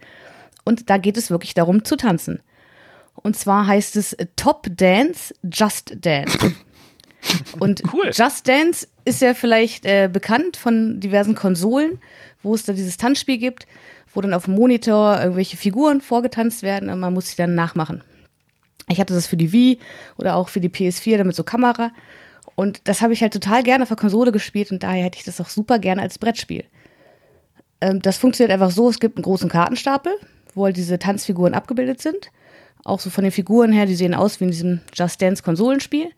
[0.68, 2.42] Und da geht es wirklich darum zu tanzen.
[3.16, 6.38] Und zwar heißt es Top Dance, Just Dance.
[7.60, 8.12] Und Cool.
[8.14, 12.00] Just Dance ist ja vielleicht äh, bekannt von diversen Konsolen,
[12.44, 13.66] wo es da dieses Tanzspiel gibt,
[14.14, 18.04] wo dann auf dem Monitor irgendwelche Figuren vorgetanzt werden und man muss sie dann nachmachen.
[18.90, 19.80] Ich hatte das für die Wii
[20.18, 21.92] oder auch für die PS4 damit so Kamera.
[22.56, 25.24] Und das habe ich halt total gerne auf der Konsole gespielt und daher hätte ich
[25.24, 26.66] das auch super gerne als Brettspiel.
[27.80, 30.12] Ähm, das funktioniert einfach so, es gibt einen großen Kartenstapel,
[30.58, 32.32] wo halt diese Tanzfiguren abgebildet sind.
[32.84, 36.10] Auch so von den Figuren her, die sehen aus wie in diesem Just Dance Konsolenspiel.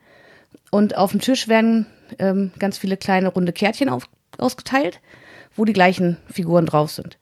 [0.71, 1.85] Und auf dem Tisch werden
[2.17, 4.99] ähm, ganz viele kleine runde Kärtchen auf, ausgeteilt,
[5.55, 7.17] wo die gleichen Figuren drauf sind.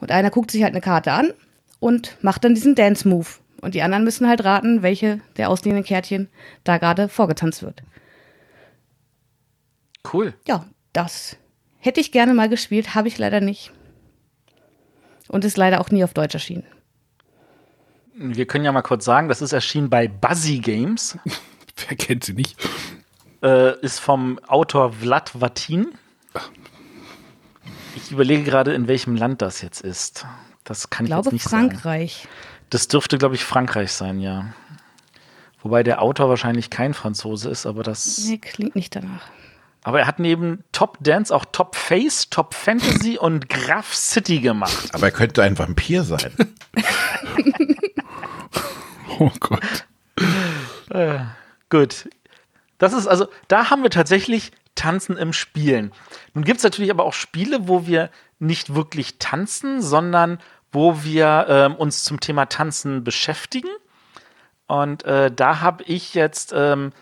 [0.00, 1.32] Und einer guckt sich halt eine Karte an
[1.78, 3.26] und macht dann diesen Dance-Move.
[3.60, 6.28] Und die anderen müssen halt raten, welche der ausliegenden Kärtchen
[6.64, 7.82] da gerade vorgetanzt wird.
[10.10, 10.32] Cool.
[10.46, 11.36] Ja, das
[11.78, 13.72] hätte ich gerne mal gespielt, habe ich leider nicht.
[15.30, 16.64] Und ist leider auch nie auf Deutsch erschienen.
[18.14, 21.16] Wir können ja mal kurz sagen, das ist erschienen bei Buzzy Games.
[21.88, 22.56] Wer kennt sie nicht?
[23.42, 25.88] äh, ist vom Autor Vlad Vatin.
[27.96, 30.26] Ich überlege gerade, in welchem Land das jetzt ist.
[30.64, 31.70] Das kann Ich ich jetzt glaube nicht sagen.
[31.70, 32.28] Frankreich.
[32.70, 34.52] Das dürfte, glaube ich, Frankreich sein, ja.
[35.62, 38.24] Wobei der Autor wahrscheinlich kein Franzose ist, aber das.
[38.26, 39.22] Nee, klingt nicht danach.
[39.82, 44.90] Aber er hat neben Top Dance auch Top Face, Top Fantasy und Graph City gemacht.
[44.92, 46.32] Aber er könnte ein Vampir sein.
[49.18, 49.86] Oh Gott.
[51.68, 52.08] Gut.
[52.78, 55.92] Das ist also, da haben wir tatsächlich Tanzen im Spielen.
[56.32, 60.38] Nun gibt es natürlich aber auch Spiele, wo wir nicht wirklich tanzen, sondern
[60.72, 63.68] wo wir ähm, uns zum Thema Tanzen beschäftigen.
[64.66, 66.92] Und äh, da habe ich jetzt, ähm,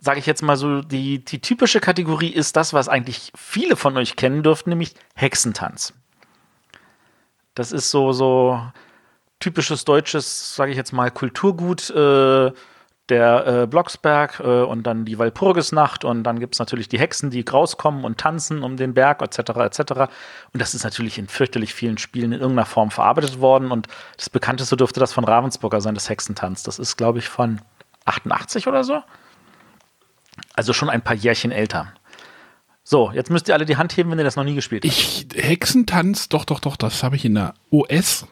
[0.00, 3.96] sage ich jetzt mal so, die, die typische Kategorie ist das, was eigentlich viele von
[3.96, 5.92] euch kennen dürften, nämlich Hexentanz.
[7.54, 8.60] Das ist so, so
[9.40, 11.90] typisches deutsches, sage ich jetzt mal, Kulturgut.
[11.90, 12.52] Äh,
[13.08, 17.30] der äh, Blocksberg äh, und dann die Walpurgisnacht und dann gibt es natürlich die Hexen,
[17.30, 19.38] die rauskommen und tanzen um den Berg etc.
[19.38, 19.80] etc.
[20.52, 24.28] Und das ist natürlich in fürchterlich vielen Spielen in irgendeiner Form verarbeitet worden und das
[24.28, 26.62] bekannteste dürfte das von Ravensburger sein, das Hexentanz.
[26.62, 27.60] Das ist, glaube ich, von
[28.04, 29.02] 88 oder so.
[30.54, 31.92] Also schon ein paar Jährchen älter.
[32.84, 34.92] So, jetzt müsst ihr alle die Hand heben, wenn ihr das noch nie gespielt habt.
[34.92, 38.26] Ich, Hexentanz, doch, doch, doch, das habe ich in der OS.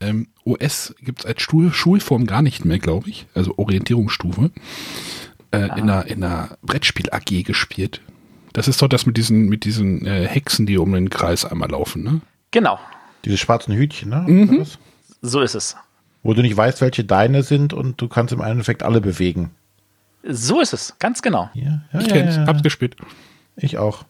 [0.00, 3.26] Ähm, OS gibt es als Stuhl, Schulform gar nicht mehr, glaube ich.
[3.34, 4.50] Also Orientierungsstufe.
[5.50, 8.00] Äh, in einer, in einer Brettspiel AG gespielt.
[8.52, 11.70] Das ist doch das mit diesen, mit diesen äh, Hexen, die um den Kreis einmal
[11.70, 12.20] laufen, ne?
[12.50, 12.78] Genau,
[13.24, 14.24] Diese schwarzen Hütchen, ne?
[14.26, 14.66] Mhm.
[15.20, 15.76] So ist es.
[16.22, 19.50] Wo du nicht weißt, welche deine sind und du kannst im Endeffekt alle bewegen.
[20.22, 21.50] So ist es, ganz genau.
[21.54, 22.46] Ja, ja, Ich kenn's, ja.
[22.46, 22.96] hab's gespielt.
[23.56, 24.04] Ich auch.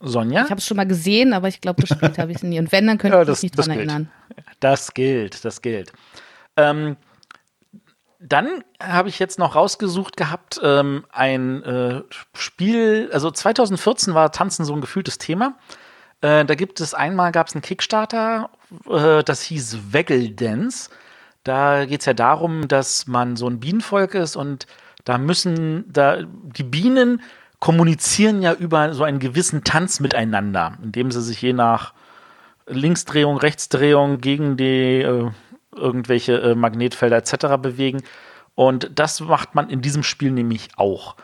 [0.00, 0.42] Sonja?
[0.44, 2.58] Ich habe es schon mal gesehen, aber ich glaube, gespielt habe ich es nie.
[2.58, 3.88] Und wenn, dann könnte Ja, ich das- mich nicht dran gilt.
[3.88, 4.10] erinnern.
[4.60, 5.92] Das gilt, das gilt.
[6.56, 6.96] Ähm,
[8.18, 12.02] dann habe ich jetzt noch rausgesucht gehabt, ähm, ein äh,
[12.34, 15.56] Spiel, also 2014 war Tanzen so ein gefühltes Thema.
[16.20, 18.50] Äh, da gibt es einmal, gab es einen Kickstarter,
[18.88, 20.88] äh, das hieß Weggle Dance.
[21.42, 24.66] Da geht es ja darum, dass man so ein Bienenvolk ist und
[25.04, 27.20] da müssen, da die Bienen
[27.58, 31.94] kommunizieren ja über so einen gewissen Tanz miteinander, indem sie sich je nach
[32.66, 35.30] Linksdrehung, Rechtsdrehung gegen die äh,
[35.74, 37.58] irgendwelche äh, Magnetfelder etc.
[37.60, 38.02] bewegen.
[38.54, 41.16] Und das macht man in diesem Spiel nämlich auch.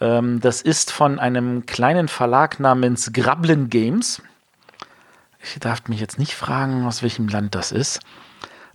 [0.00, 4.22] Ähm, das ist von einem kleinen Verlag namens Grablin Games.
[5.42, 8.00] Ich darf mich jetzt nicht fragen, aus welchem Land das ist.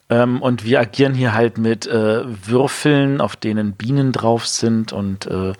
[0.09, 5.25] Ähm, und wir agieren hier halt mit äh, Würfeln, auf denen Bienen drauf sind und
[5.25, 5.53] äh,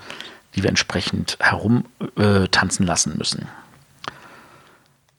[0.56, 1.86] die wir entsprechend herum
[2.18, 2.48] äh,
[2.80, 3.48] lassen müssen.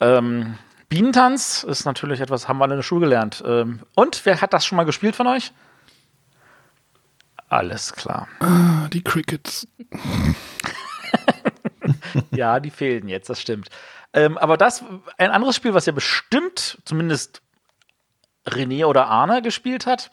[0.01, 0.57] Ähm,
[0.89, 3.43] Bienentanz ist natürlich etwas, haben wir alle in der Schule gelernt.
[3.47, 5.53] Ähm, und wer hat das schon mal gespielt von euch?
[7.49, 8.29] Alles klar.
[8.41, 9.67] Ah, die Crickets.
[12.31, 13.69] Ja, die fehlen jetzt, das stimmt.
[14.13, 14.85] Ähm, aber das,
[15.19, 17.43] ein anderes Spiel, was ja bestimmt zumindest
[18.47, 20.11] René oder Arne gespielt hat,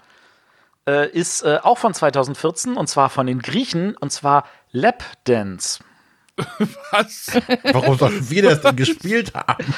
[0.87, 5.83] äh, ist äh, auch von 2014 und zwar von den Griechen und zwar Lap Dance.
[6.91, 7.27] Was?
[7.63, 9.73] Warum sollten wir das denn gespielt haben?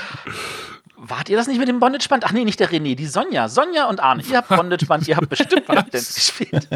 [0.96, 2.24] Wart ihr das nicht mit dem Bondage-Band?
[2.26, 3.50] Ach nee, nicht der René, die Sonja.
[3.50, 6.68] Sonja und Arne, ihr habt Bondage-Band, ihr habt bestimmt Lap Dance gespielt.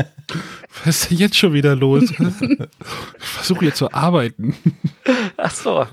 [0.84, 2.04] Was ist denn jetzt schon wieder los?
[3.20, 4.56] Ich versuche hier zu arbeiten.
[5.38, 5.88] Ach so.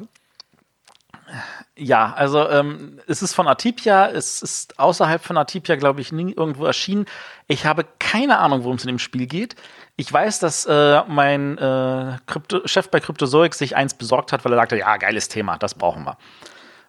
[1.79, 6.33] Ja, also ähm, es ist von Atipia, es ist außerhalb von Atipia, glaube ich, nie
[6.33, 7.05] irgendwo erschienen.
[7.49, 9.57] Ich habe keine Ahnung, worum es in dem Spiel geht.
[9.97, 14.53] Ich weiß, dass äh, mein äh, Krypto Chef bei Cryptozoic sich eins besorgt hat, weil
[14.55, 16.17] er sagte, ja, geiles Thema, das brauchen wir.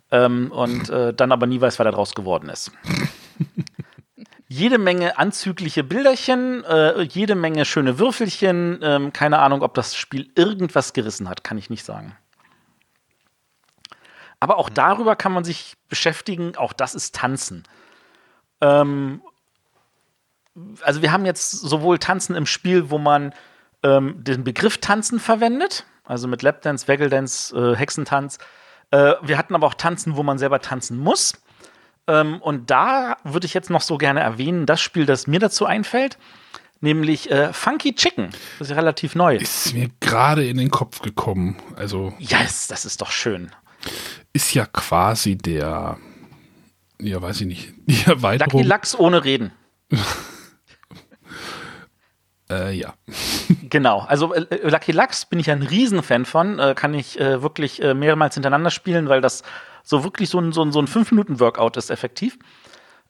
[0.10, 2.71] Ähm, und äh, dann aber nie weiß, wer da draus geworden ist.
[4.47, 8.80] jede Menge anzügliche Bilderchen, äh, jede Menge schöne Würfelchen.
[8.82, 12.15] Ähm, keine Ahnung, ob das Spiel irgendwas gerissen hat, kann ich nicht sagen.
[14.39, 16.56] Aber auch darüber kann man sich beschäftigen.
[16.56, 17.63] Auch das ist Tanzen.
[18.62, 19.21] Ähm,
[20.82, 23.34] also wir haben jetzt sowohl Tanzen im Spiel, wo man
[23.84, 28.38] ähm, den Begriff Tanzen verwendet, also mit Lapdance, Waggle-Dance, äh, Hexentanz.
[28.91, 31.34] Äh, wir hatten aber auch Tanzen, wo man selber tanzen muss.
[32.08, 35.65] Ähm, und da würde ich jetzt noch so gerne erwähnen, das Spiel, das mir dazu
[35.65, 36.17] einfällt,
[36.80, 38.30] nämlich äh, Funky Chicken.
[38.60, 39.36] Das ist ja relativ neu.
[39.36, 41.58] Ist mir gerade in den Kopf gekommen.
[41.76, 43.52] Also Yes, das ist doch schön.
[44.38, 45.97] Ist ja quasi der,
[47.02, 48.54] ja, weiß ich nicht, die Erweiterung.
[48.54, 49.52] Lucky Lachs ohne Reden.
[52.50, 52.93] Äh, ja.
[53.69, 57.82] Genau, also äh, Lucky Lux bin ich ein Riesenfan von, äh, kann ich äh, wirklich
[57.82, 59.43] äh, mehrmals hintereinander spielen, weil das
[59.84, 62.39] so wirklich so ein, so ein, so ein 5-Minuten-Workout ist effektiv.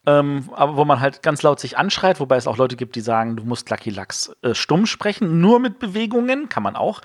[0.07, 3.01] Ähm, aber wo man halt ganz laut sich anschreit, wobei es auch Leute gibt, die
[3.01, 7.01] sagen, du musst Lucky Lux äh, stumm sprechen, nur mit Bewegungen, kann man auch.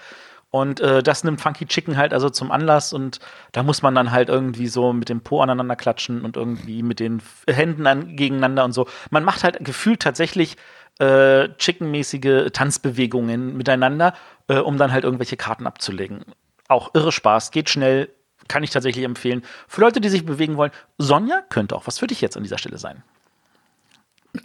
[0.53, 3.21] Und äh, das nimmt Funky Chicken halt also zum Anlass und
[3.53, 7.01] da muss man dann halt irgendwie so mit dem Po aneinander klatschen und irgendwie mit
[7.01, 8.87] den Händen an, gegeneinander und so.
[9.09, 10.59] Man macht halt gefühlt tatsächlich
[10.99, 14.13] äh, Chicken-mäßige Tanzbewegungen miteinander,
[14.49, 16.23] äh, um dann halt irgendwelche Karten abzulegen.
[16.69, 18.11] Auch irre Spaß, geht schnell,
[18.47, 19.43] kann ich tatsächlich empfehlen.
[19.69, 22.59] Für Leute, die sich bewegen wollen, Sonja könnte auch was für dich jetzt an dieser
[22.59, 23.03] Stelle sein.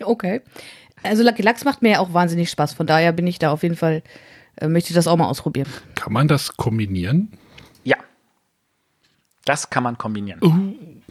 [0.01, 0.41] Okay.
[1.03, 2.73] Also Lucky Lachs macht mir ja auch wahnsinnig Spaß.
[2.73, 4.03] Von daher bin ich da auf jeden Fall,
[4.57, 5.67] äh, möchte ich das auch mal ausprobieren.
[5.95, 7.31] Kann man das kombinieren?
[7.83, 7.97] Ja.
[9.45, 11.01] Das kann man kombinieren.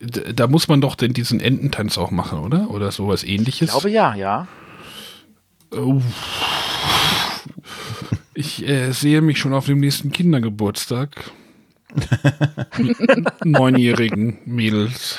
[0.00, 2.70] D da muss man doch denn diesen Ententanz auch machen, oder?
[2.70, 3.68] Oder sowas ähnliches?
[3.68, 4.46] Ich glaube ja, ja.
[5.70, 6.00] Oh.
[8.34, 11.30] Ich äh, sehe mich schon auf dem nächsten Kindergeburtstag.
[13.44, 15.18] Neunjährigen Mädels.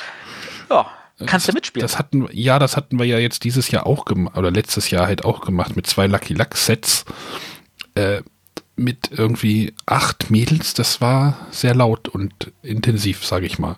[0.70, 0.86] Ja,
[1.26, 1.82] kannst du das, mitspielen.
[1.82, 5.06] Das hatten, ja, das hatten wir ja jetzt dieses Jahr auch gemacht, oder letztes Jahr
[5.06, 7.04] halt auch gemacht mit zwei Lucky Luck Sets.
[7.94, 8.22] Äh,
[8.78, 10.74] mit irgendwie acht Mädels.
[10.74, 13.76] Das war sehr laut und intensiv, sage ich mal.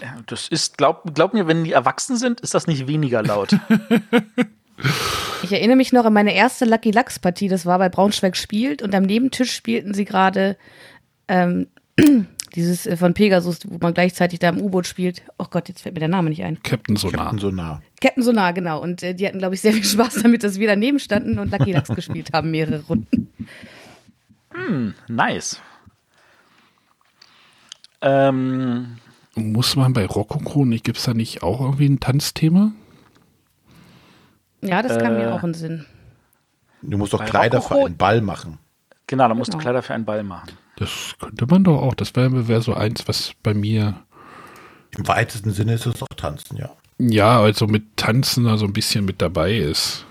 [0.00, 3.56] Ja, Das ist, glaub, glaub mir, wenn die erwachsen sind, ist das nicht weniger laut.
[5.42, 7.48] Ich erinnere mich noch an meine erste Lucky Lachs Partie.
[7.48, 10.56] Das war bei Braunschweig spielt und am Nebentisch spielten sie gerade
[11.28, 11.68] ähm,
[12.56, 15.22] dieses äh, von Pegasus, wo man gleichzeitig da im U-Boot spielt.
[15.38, 16.60] Oh Gott, jetzt fällt mir der Name nicht ein.
[16.62, 17.20] Captain Sonar.
[17.26, 17.82] Captain Sonar.
[18.00, 18.82] Captain Sonar, genau.
[18.82, 21.52] Und äh, die hatten, glaube ich, sehr viel Spaß damit, dass wir daneben standen und
[21.52, 23.28] Lucky Lachs gespielt haben, mehrere Runden.
[25.08, 25.60] nice.
[28.00, 28.98] Ähm,
[29.34, 32.72] Muss man bei Rococo nicht, gibt es da nicht auch irgendwie ein Tanzthema?
[34.62, 35.86] Ja, das kam Äh, mir auch in den Sinn.
[36.82, 38.58] Du musst doch Kleider für Rococo- einen Ball machen.
[39.06, 39.62] Genau, da musst du Genau.
[39.62, 40.50] Kleider für einen Ball machen.
[40.76, 41.94] Das könnte man doch auch.
[41.94, 43.94] Das wäre wär so eins, was bei mir,
[44.96, 46.70] Im weitesten Sinne ist es doch Tanzen, ja.
[46.98, 50.04] ja, also mit Tanzen da so ein bisschen mit dabei ist.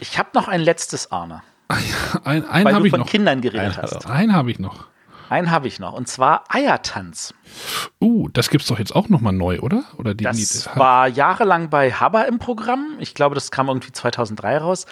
[0.00, 1.42] Ich habe noch ein letztes, Arne.
[2.24, 3.06] Ein, einen Weil habe du ich von noch.
[3.08, 4.06] Kindern geredet Ein- hast.
[4.06, 4.86] Einen habe ich noch.
[5.28, 5.92] Einen habe ich noch.
[5.92, 7.32] Und zwar Eiertanz.
[8.00, 9.84] Uh, das gibt's doch jetzt auch nochmal neu, oder?
[9.96, 12.96] Oder die, Das die, war jahrelang bei Haber im Programm.
[12.98, 14.86] Ich glaube, das kam irgendwie 2003 raus.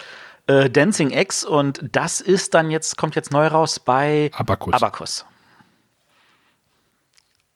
[0.49, 4.73] Äh, Dancing X und das ist dann jetzt, kommt jetzt neu raus bei Abacus.
[4.73, 5.25] Abacus.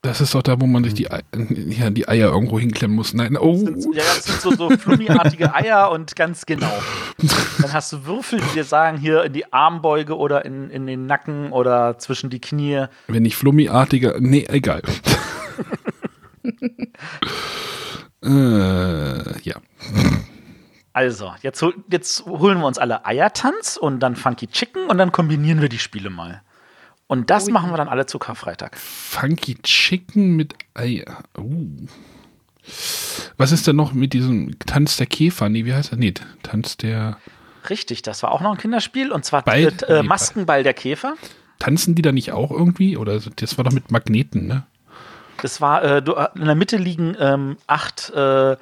[0.04, 3.16] Das ist doch da, wo man sich die, Ei- ja, die Eier irgendwo hinklemmen muss.
[3.16, 3.56] Nein, oh.
[3.94, 6.72] Ja, das sind so, so flummiartige Eier und ganz genau.
[7.62, 11.08] Dann hast du Würfel, die dir sagen, hier in die Armbeuge oder in, in den
[11.08, 12.86] Nacken oder zwischen die Knie.
[13.08, 14.18] Wenn nicht flummiartiger.
[14.20, 14.84] Nee, egal.
[18.24, 19.56] äh, ja.
[20.94, 25.12] Also, jetzt, hol, jetzt holen wir uns alle Eiertanz und dann Funky Chicken und dann
[25.12, 26.42] kombinieren wir die Spiele mal.
[27.08, 28.78] Und das machen wir dann alle zu Karfreitag.
[28.78, 31.24] Funky Chicken mit Eier.
[31.38, 31.88] Uh.
[33.38, 35.50] Was ist denn noch mit diesem Tanz der Käfer?
[35.50, 35.98] Nee, wie heißt er?
[35.98, 36.14] Nee,
[36.44, 37.18] Tanz der.
[37.70, 39.12] Richtig, das war auch noch ein Kinderspiel.
[39.12, 41.16] Und zwar Ball- äh, nee, Maskenball der Käfer.
[41.60, 42.98] Tanzen die da nicht auch irgendwie?
[42.98, 44.64] Oder das war doch mit Magneten, ne?
[45.42, 48.56] Das war, äh, du, in der Mitte liegen ähm, acht äh,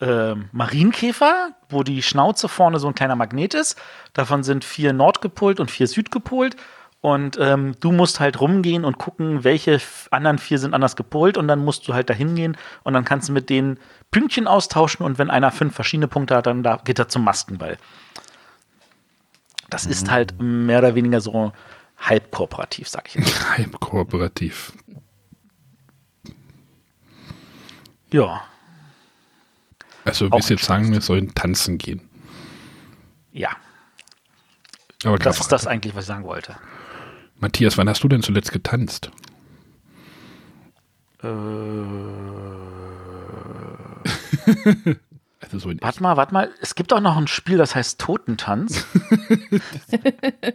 [0.00, 3.80] äh, Marienkäfer, wo die Schnauze vorne so ein kleiner Magnet ist.
[4.12, 6.56] Davon sind vier nordgepolt und vier südgepolt.
[7.00, 9.78] Und ähm, du musst halt rumgehen und gucken, welche
[10.10, 11.36] anderen vier sind anders gepolt.
[11.36, 13.78] Und dann musst du halt dahin gehen und dann kannst du mit denen
[14.10, 15.04] Pünktchen austauschen.
[15.04, 17.76] Und wenn einer fünf verschiedene Punkte hat, dann da geht er zum Maskenball.
[19.68, 21.52] Das ist halt mehr oder weniger so
[21.98, 23.50] halb kooperativ, sag ich jetzt.
[23.58, 24.72] Halb kooperativ.
[28.12, 28.42] Ja,
[30.04, 32.08] Also, willst du jetzt sagen, wir sollen tanzen gehen?
[33.32, 33.50] ja.
[35.04, 36.56] Aber Das ist das eigentlich, was ich sagen wollte.
[37.38, 39.10] Matthias, wann hast du denn zuletzt getanzt?
[41.22, 41.26] Äh,
[45.40, 46.50] Also so warte mal, warte mal.
[46.62, 48.86] Es gibt auch noch ein Spiel, das heißt Totentanz.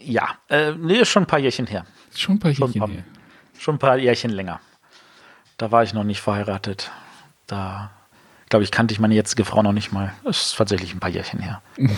[0.00, 1.86] ja, äh, nee, ist schon ein paar Jährchen her.
[2.14, 3.04] schon ein paar Schon Jährchen ein paar, her.
[3.58, 4.60] schon ein paar Jährchen länger.
[5.56, 6.90] Da war ich noch nicht verheiratet.
[7.48, 7.90] Da,
[8.48, 10.12] glaube ich, kannte ich meine jetzige Frau noch nicht mal.
[10.24, 11.60] Das ist tatsächlich ein paar Jährchen her.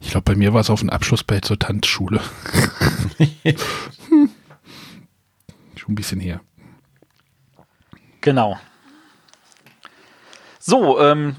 [0.00, 2.20] Ich glaube, bei mir war es auf dem Abschlussball zur Tanzschule.
[5.76, 6.40] Schon ein bisschen her.
[8.20, 8.58] Genau.
[10.58, 11.36] So, ähm,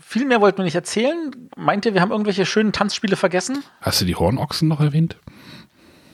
[0.00, 1.30] viel mehr wollten wir nicht erzählen.
[1.56, 3.62] Meint ihr, wir haben irgendwelche schönen Tanzspiele vergessen?
[3.80, 5.16] Hast du die Hornochsen noch erwähnt?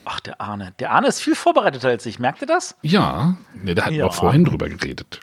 [0.04, 0.74] Ach, der Arne.
[0.80, 2.18] Der Arne ist viel vorbereiteter als ich.
[2.18, 2.76] Merkt ihr das?
[2.82, 4.06] Ja, ne, da hatten Ja.
[4.06, 5.20] wir vorhin drüber geredet.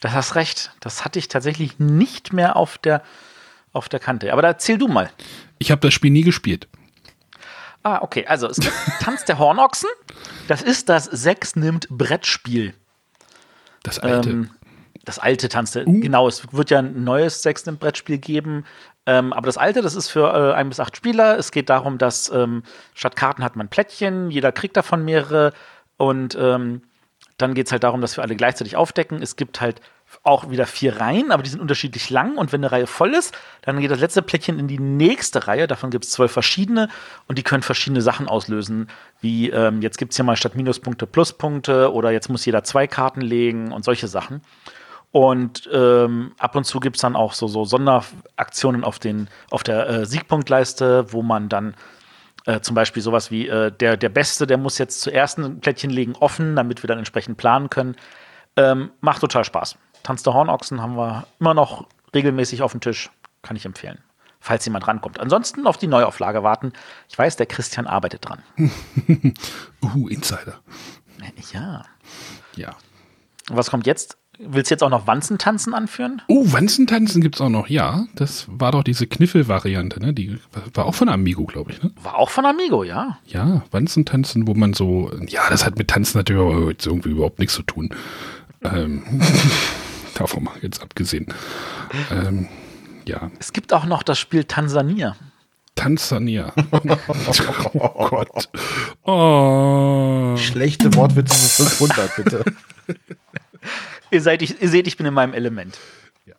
[0.00, 0.72] Das hast recht.
[0.80, 3.02] Das hatte ich tatsächlich nicht mehr auf der,
[3.72, 4.32] auf der Kante.
[4.32, 5.10] Aber da erzähl du mal.
[5.58, 6.68] Ich habe das Spiel nie gespielt.
[7.82, 8.26] Ah, okay.
[8.26, 9.88] Also, es gibt Tanz der Hornochsen.
[10.46, 12.74] Das ist das Sechs nimmt Brettspiel.
[13.82, 14.30] Das alte.
[14.30, 14.50] Ähm,
[15.04, 18.66] das alte Tanz der, genau, es wird ja ein neues Sechs nimmt Brettspiel geben.
[19.06, 21.38] Ähm, aber das alte, das ist für äh, ein bis acht Spieler.
[21.38, 25.54] Es geht darum, dass ähm, statt Karten hat man Plättchen, jeder kriegt davon mehrere.
[25.96, 26.82] Und ähm,
[27.38, 29.22] dann geht es halt darum, dass wir alle gleichzeitig aufdecken.
[29.22, 29.80] Es gibt halt
[30.22, 32.36] auch wieder vier Reihen, aber die sind unterschiedlich lang.
[32.36, 35.66] Und wenn eine Reihe voll ist, dann geht das letzte Plättchen in die nächste Reihe.
[35.66, 36.88] Davon gibt es zwölf verschiedene
[37.26, 38.88] und die können verschiedene Sachen auslösen.
[39.20, 42.86] Wie ähm, jetzt gibt es hier mal statt Minuspunkte Pluspunkte oder jetzt muss jeder zwei
[42.86, 44.42] Karten legen und solche Sachen.
[45.10, 49.62] Und ähm, ab und zu gibt es dann auch so, so Sonderaktionen auf, den, auf
[49.62, 51.74] der äh, Siegpunktleiste, wo man dann
[52.48, 55.90] äh, zum Beispiel sowas wie äh, der, der Beste, der muss jetzt zuerst ein Plättchen
[55.90, 57.94] legen offen, damit wir dann entsprechend planen können.
[58.56, 59.76] Ähm, macht total Spaß.
[60.02, 63.10] Tanz der Hornochsen haben wir immer noch regelmäßig auf dem Tisch.
[63.42, 63.98] Kann ich empfehlen.
[64.40, 65.20] Falls jemand rankommt.
[65.20, 66.72] Ansonsten auf die Neuauflage warten.
[67.08, 68.42] Ich weiß, der Christian arbeitet dran.
[69.82, 70.58] Uh, Insider.
[71.52, 71.84] Ja.
[72.56, 72.70] Ja.
[73.48, 74.17] Und was kommt jetzt?
[74.40, 76.22] Willst du jetzt auch noch Wanzentanzen anführen?
[76.28, 77.68] Oh, Wanzentanzen gibt's auch noch.
[77.68, 80.14] Ja, das war doch diese Kniffel-Variante, ne?
[80.14, 80.38] Die
[80.74, 81.90] war auch von Amigo, glaube ich, ne?
[82.02, 83.18] War auch von Amigo, ja.
[83.26, 87.40] Ja, Wanzentanzen, wo man so, ja, das hat mit Tanzen natürlich aber jetzt irgendwie überhaupt
[87.40, 87.90] nichts zu tun.
[88.62, 89.02] Ähm,
[90.14, 91.26] davon mal jetzt abgesehen.
[92.12, 92.48] Ähm,
[93.06, 95.16] ja, Es gibt auch noch das Spiel Tansania.
[95.74, 96.52] Tansania.
[97.74, 98.48] oh Gott.
[99.02, 100.36] Oh.
[100.36, 102.44] Schlechte Wortwitze für 500, bitte.
[104.10, 105.78] Ihr, seid, ich, ihr seht, ich bin in meinem Element.
[106.26, 106.34] Ja.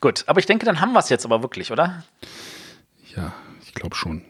[0.00, 2.02] Gut, aber ich denke, dann haben wir es jetzt aber wirklich, oder?
[3.14, 3.32] Ja,
[3.62, 4.24] ich glaube schon.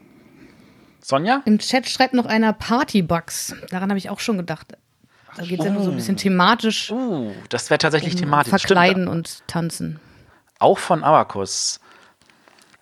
[1.00, 1.42] Sonja?
[1.44, 3.54] Im Chat schreibt noch einer Partybugs.
[3.70, 4.74] Daran habe ich auch schon gedacht.
[5.36, 8.50] Da geht es ja nur so ein bisschen thematisch Uh, das wäre tatsächlich thematisch.
[8.50, 9.08] Verkleiden Stimmt.
[9.08, 10.00] und Tanzen.
[10.58, 11.80] Auch von Abacus.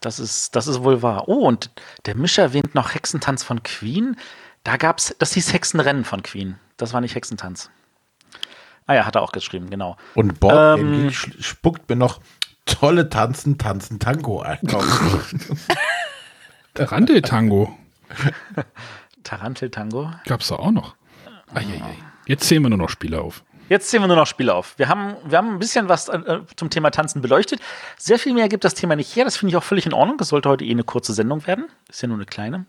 [0.00, 1.28] Das ist, das ist wohl wahr.
[1.28, 1.70] Oh, und
[2.06, 4.16] der Mischer erwähnt noch Hexentanz von Queen.
[4.64, 6.58] Da gab's, das hieß Hexenrennen von Queen.
[6.76, 7.70] Das war nicht Hexentanz.
[8.90, 9.96] Ah ja, hat er auch geschrieben, genau.
[10.16, 11.12] Und Bob Ähm.
[11.12, 12.18] spuckt mir noch
[12.66, 14.58] tolle Tanzen, Tanzen, Tango ein.
[16.76, 17.72] Randeltango
[19.22, 20.10] Tarantel-Tango.
[20.26, 20.96] gab's da auch noch.
[21.54, 21.94] Eieiei.
[22.26, 23.44] Jetzt zählen wir nur noch Spiele auf.
[23.68, 24.76] Jetzt zählen wir nur noch Spiele auf.
[24.76, 27.60] Wir haben, wir haben ein bisschen was äh, zum Thema Tanzen beleuchtet.
[27.96, 29.24] Sehr viel mehr gibt das Thema nicht her.
[29.24, 30.16] Das finde ich auch völlig in Ordnung.
[30.18, 31.66] Das sollte heute eh eine kurze Sendung werden.
[31.88, 32.66] Ist ja nur eine kleine.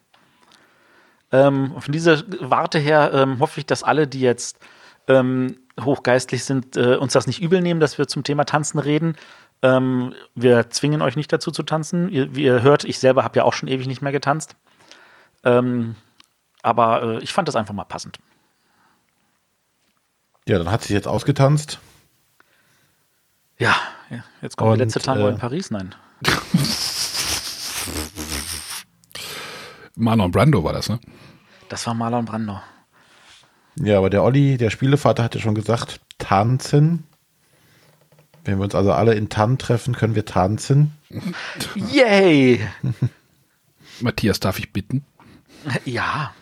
[1.31, 4.59] Ähm, von dieser Warte her ähm, hoffe ich, dass alle, die jetzt
[5.07, 9.15] ähm, hochgeistlich sind, äh, uns das nicht übel nehmen, dass wir zum Thema Tanzen reden.
[9.61, 12.09] Ähm, wir zwingen euch nicht dazu zu tanzen.
[12.09, 14.55] Ihr, wie ihr hört, ich selber habe ja auch schon ewig nicht mehr getanzt.
[15.43, 15.95] Ähm,
[16.61, 18.19] aber äh, ich fand das einfach mal passend.
[20.47, 21.79] Ja, dann hat sich jetzt ausgetanzt.
[23.57, 23.75] Ja,
[24.09, 24.23] ja.
[24.41, 25.69] jetzt kommt Und, der letzte Tango äh, in Paris.
[25.69, 25.93] Nein.
[29.95, 30.99] Marlon Brando war das, ne?
[31.69, 32.59] Das war Marlon Brando.
[33.75, 37.05] Ja, aber der Olli, der Spielevater, hat ja schon gesagt, tanzen.
[38.43, 40.93] Wenn wir uns also alle in Tann treffen, können wir tanzen.
[41.75, 42.59] Yay!
[43.99, 45.05] Matthias, darf ich bitten?
[45.85, 46.33] Ja.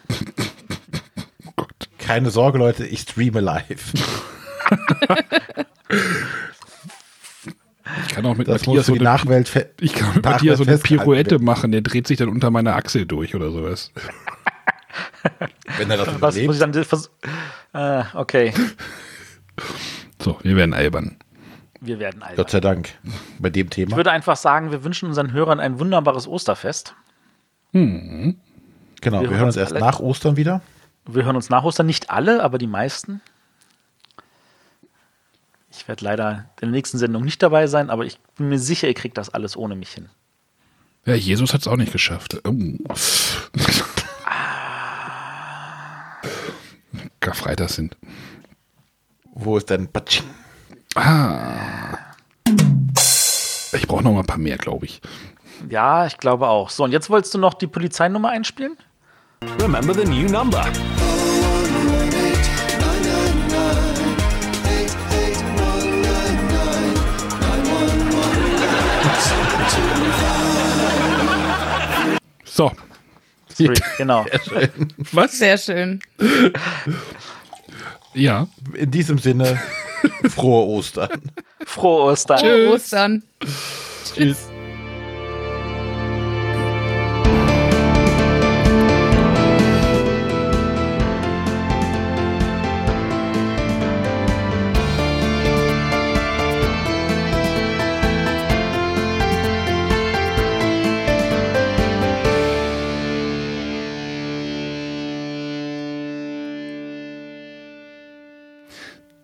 [1.97, 3.93] Keine Sorge, Leute, ich streame live.
[8.07, 10.57] Ich kann auch mit Das Matthias so die eine, Nachwelt ich kann mit Nachwelt Matthias
[10.59, 13.91] so eine Pirouette machen, der dreht sich dann unter meiner Achsel durch oder sowas.
[15.77, 16.75] Wenn er das Was muss ich überlebt.
[16.75, 17.11] dann vers
[17.73, 18.53] äh, Okay,
[20.21, 21.17] So, wir werden albern.
[21.81, 22.35] wir werden alt.
[22.37, 22.89] Gott sei Dank.
[23.39, 23.95] Bei dem Ich Thema.
[23.95, 26.93] würde einfach sagen, wir wünschen unseren Hörern ein wunderbares Osterfest.
[27.71, 28.33] Genau,
[29.01, 29.81] wir, wir hören hören uns uns erst alle.
[29.81, 30.61] nach Ostern wieder.
[31.05, 33.21] Wir hören uns nach Ostern, nicht alle, aber die meisten.
[35.71, 36.31] Ich werde leider
[36.61, 39.29] in der nächsten Sendung nicht dabei sein, aber ich bin mir sicher, ihr kriegt das
[39.29, 40.09] alles ohne mich hin.
[41.05, 42.41] Ja, Jesus hat es auch nicht geschafft.
[42.45, 42.51] Oh.
[47.19, 47.97] Karfreitag sind.
[49.33, 50.25] Wo ist denn Batsching?
[53.73, 55.01] Ich brauche noch mal ein paar mehr, glaube ich.
[55.69, 56.69] Ja, ich glaube auch.
[56.69, 58.77] So, und jetzt wolltest du noch die Polizeinummer einspielen?
[59.61, 60.65] Remember the new number.
[72.45, 72.71] So,
[73.65, 74.25] Sorry, genau.
[75.11, 75.37] was?
[75.37, 75.99] Sehr schön.
[78.13, 79.59] Ja, In diesem Sinne,
[80.29, 81.21] frohe Ostern.
[81.65, 82.39] Frohe Ostern.
[82.39, 83.23] Frohe Ostern.
[84.15, 84.47] tschüss.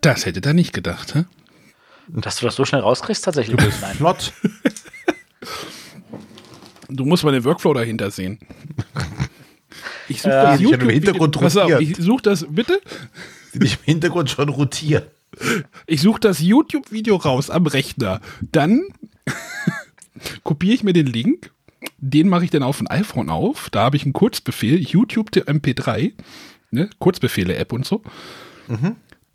[0.06, 1.26] Das hätte er nicht gedacht, hä?
[2.08, 3.58] Dass du das so schnell rauskriegst, tatsächlich.
[3.82, 3.96] Nein.
[3.96, 4.34] Flott.
[6.90, 8.38] Du musst mal den Workflow dahinter sehen.
[10.08, 10.92] Ich suche Äh, das sich im YouTube.
[10.92, 11.82] Hintergrund Pass auf, rotiert.
[11.82, 12.80] ich suche das, bitte?
[13.56, 15.06] Dich im Hintergrund schon rotieren.
[15.88, 18.22] Ich suche das YouTube-Video raus am Rechner.
[18.52, 18.84] Dann
[20.44, 21.52] kopiere ich mir den Link.
[21.98, 23.70] Den mache ich dann auf ein iPhone auf.
[23.72, 26.14] Da habe ich einen Kurzbefehl, YouTube to MP3.
[26.70, 26.90] Ne?
[27.00, 28.04] Kurzbefehle-App und so.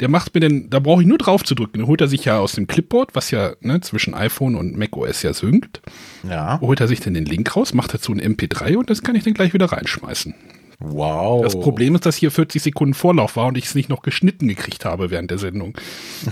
[0.01, 1.79] Der macht mir dann, da brauche ich nur drauf zu drücken.
[1.79, 5.23] Dann holt er sich ja aus dem Clipboard, was ja ne, zwischen iPhone und macOS
[5.23, 5.83] ja synkt,
[6.27, 6.59] Ja.
[6.61, 9.25] holt er sich dann den Link raus, macht dazu ein MP3 und das kann ich
[9.25, 10.35] dann gleich wieder reinschmeißen.
[10.81, 11.43] Wow.
[11.43, 14.49] Das Problem ist, dass hier 40 Sekunden Vorlauf war und ich es nicht noch geschnitten
[14.49, 15.77] gekriegt habe während der Sendung.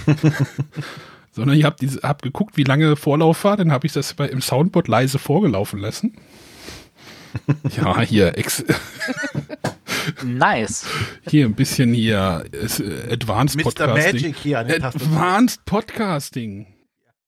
[1.33, 4.41] Sondern ich habe hab geguckt, wie lange Vorlauf war, dann habe ich das bei, im
[4.41, 6.15] Soundboard leise vorgelaufen lassen.
[7.77, 8.65] Ja, hier, ex,
[10.25, 10.87] Nice.
[11.29, 13.65] hier ein bisschen hier äh, Advanced Mr.
[13.65, 14.15] Podcasting.
[14.15, 15.03] Magic hier an den Tasten.
[15.03, 16.67] Advanced Podcasting.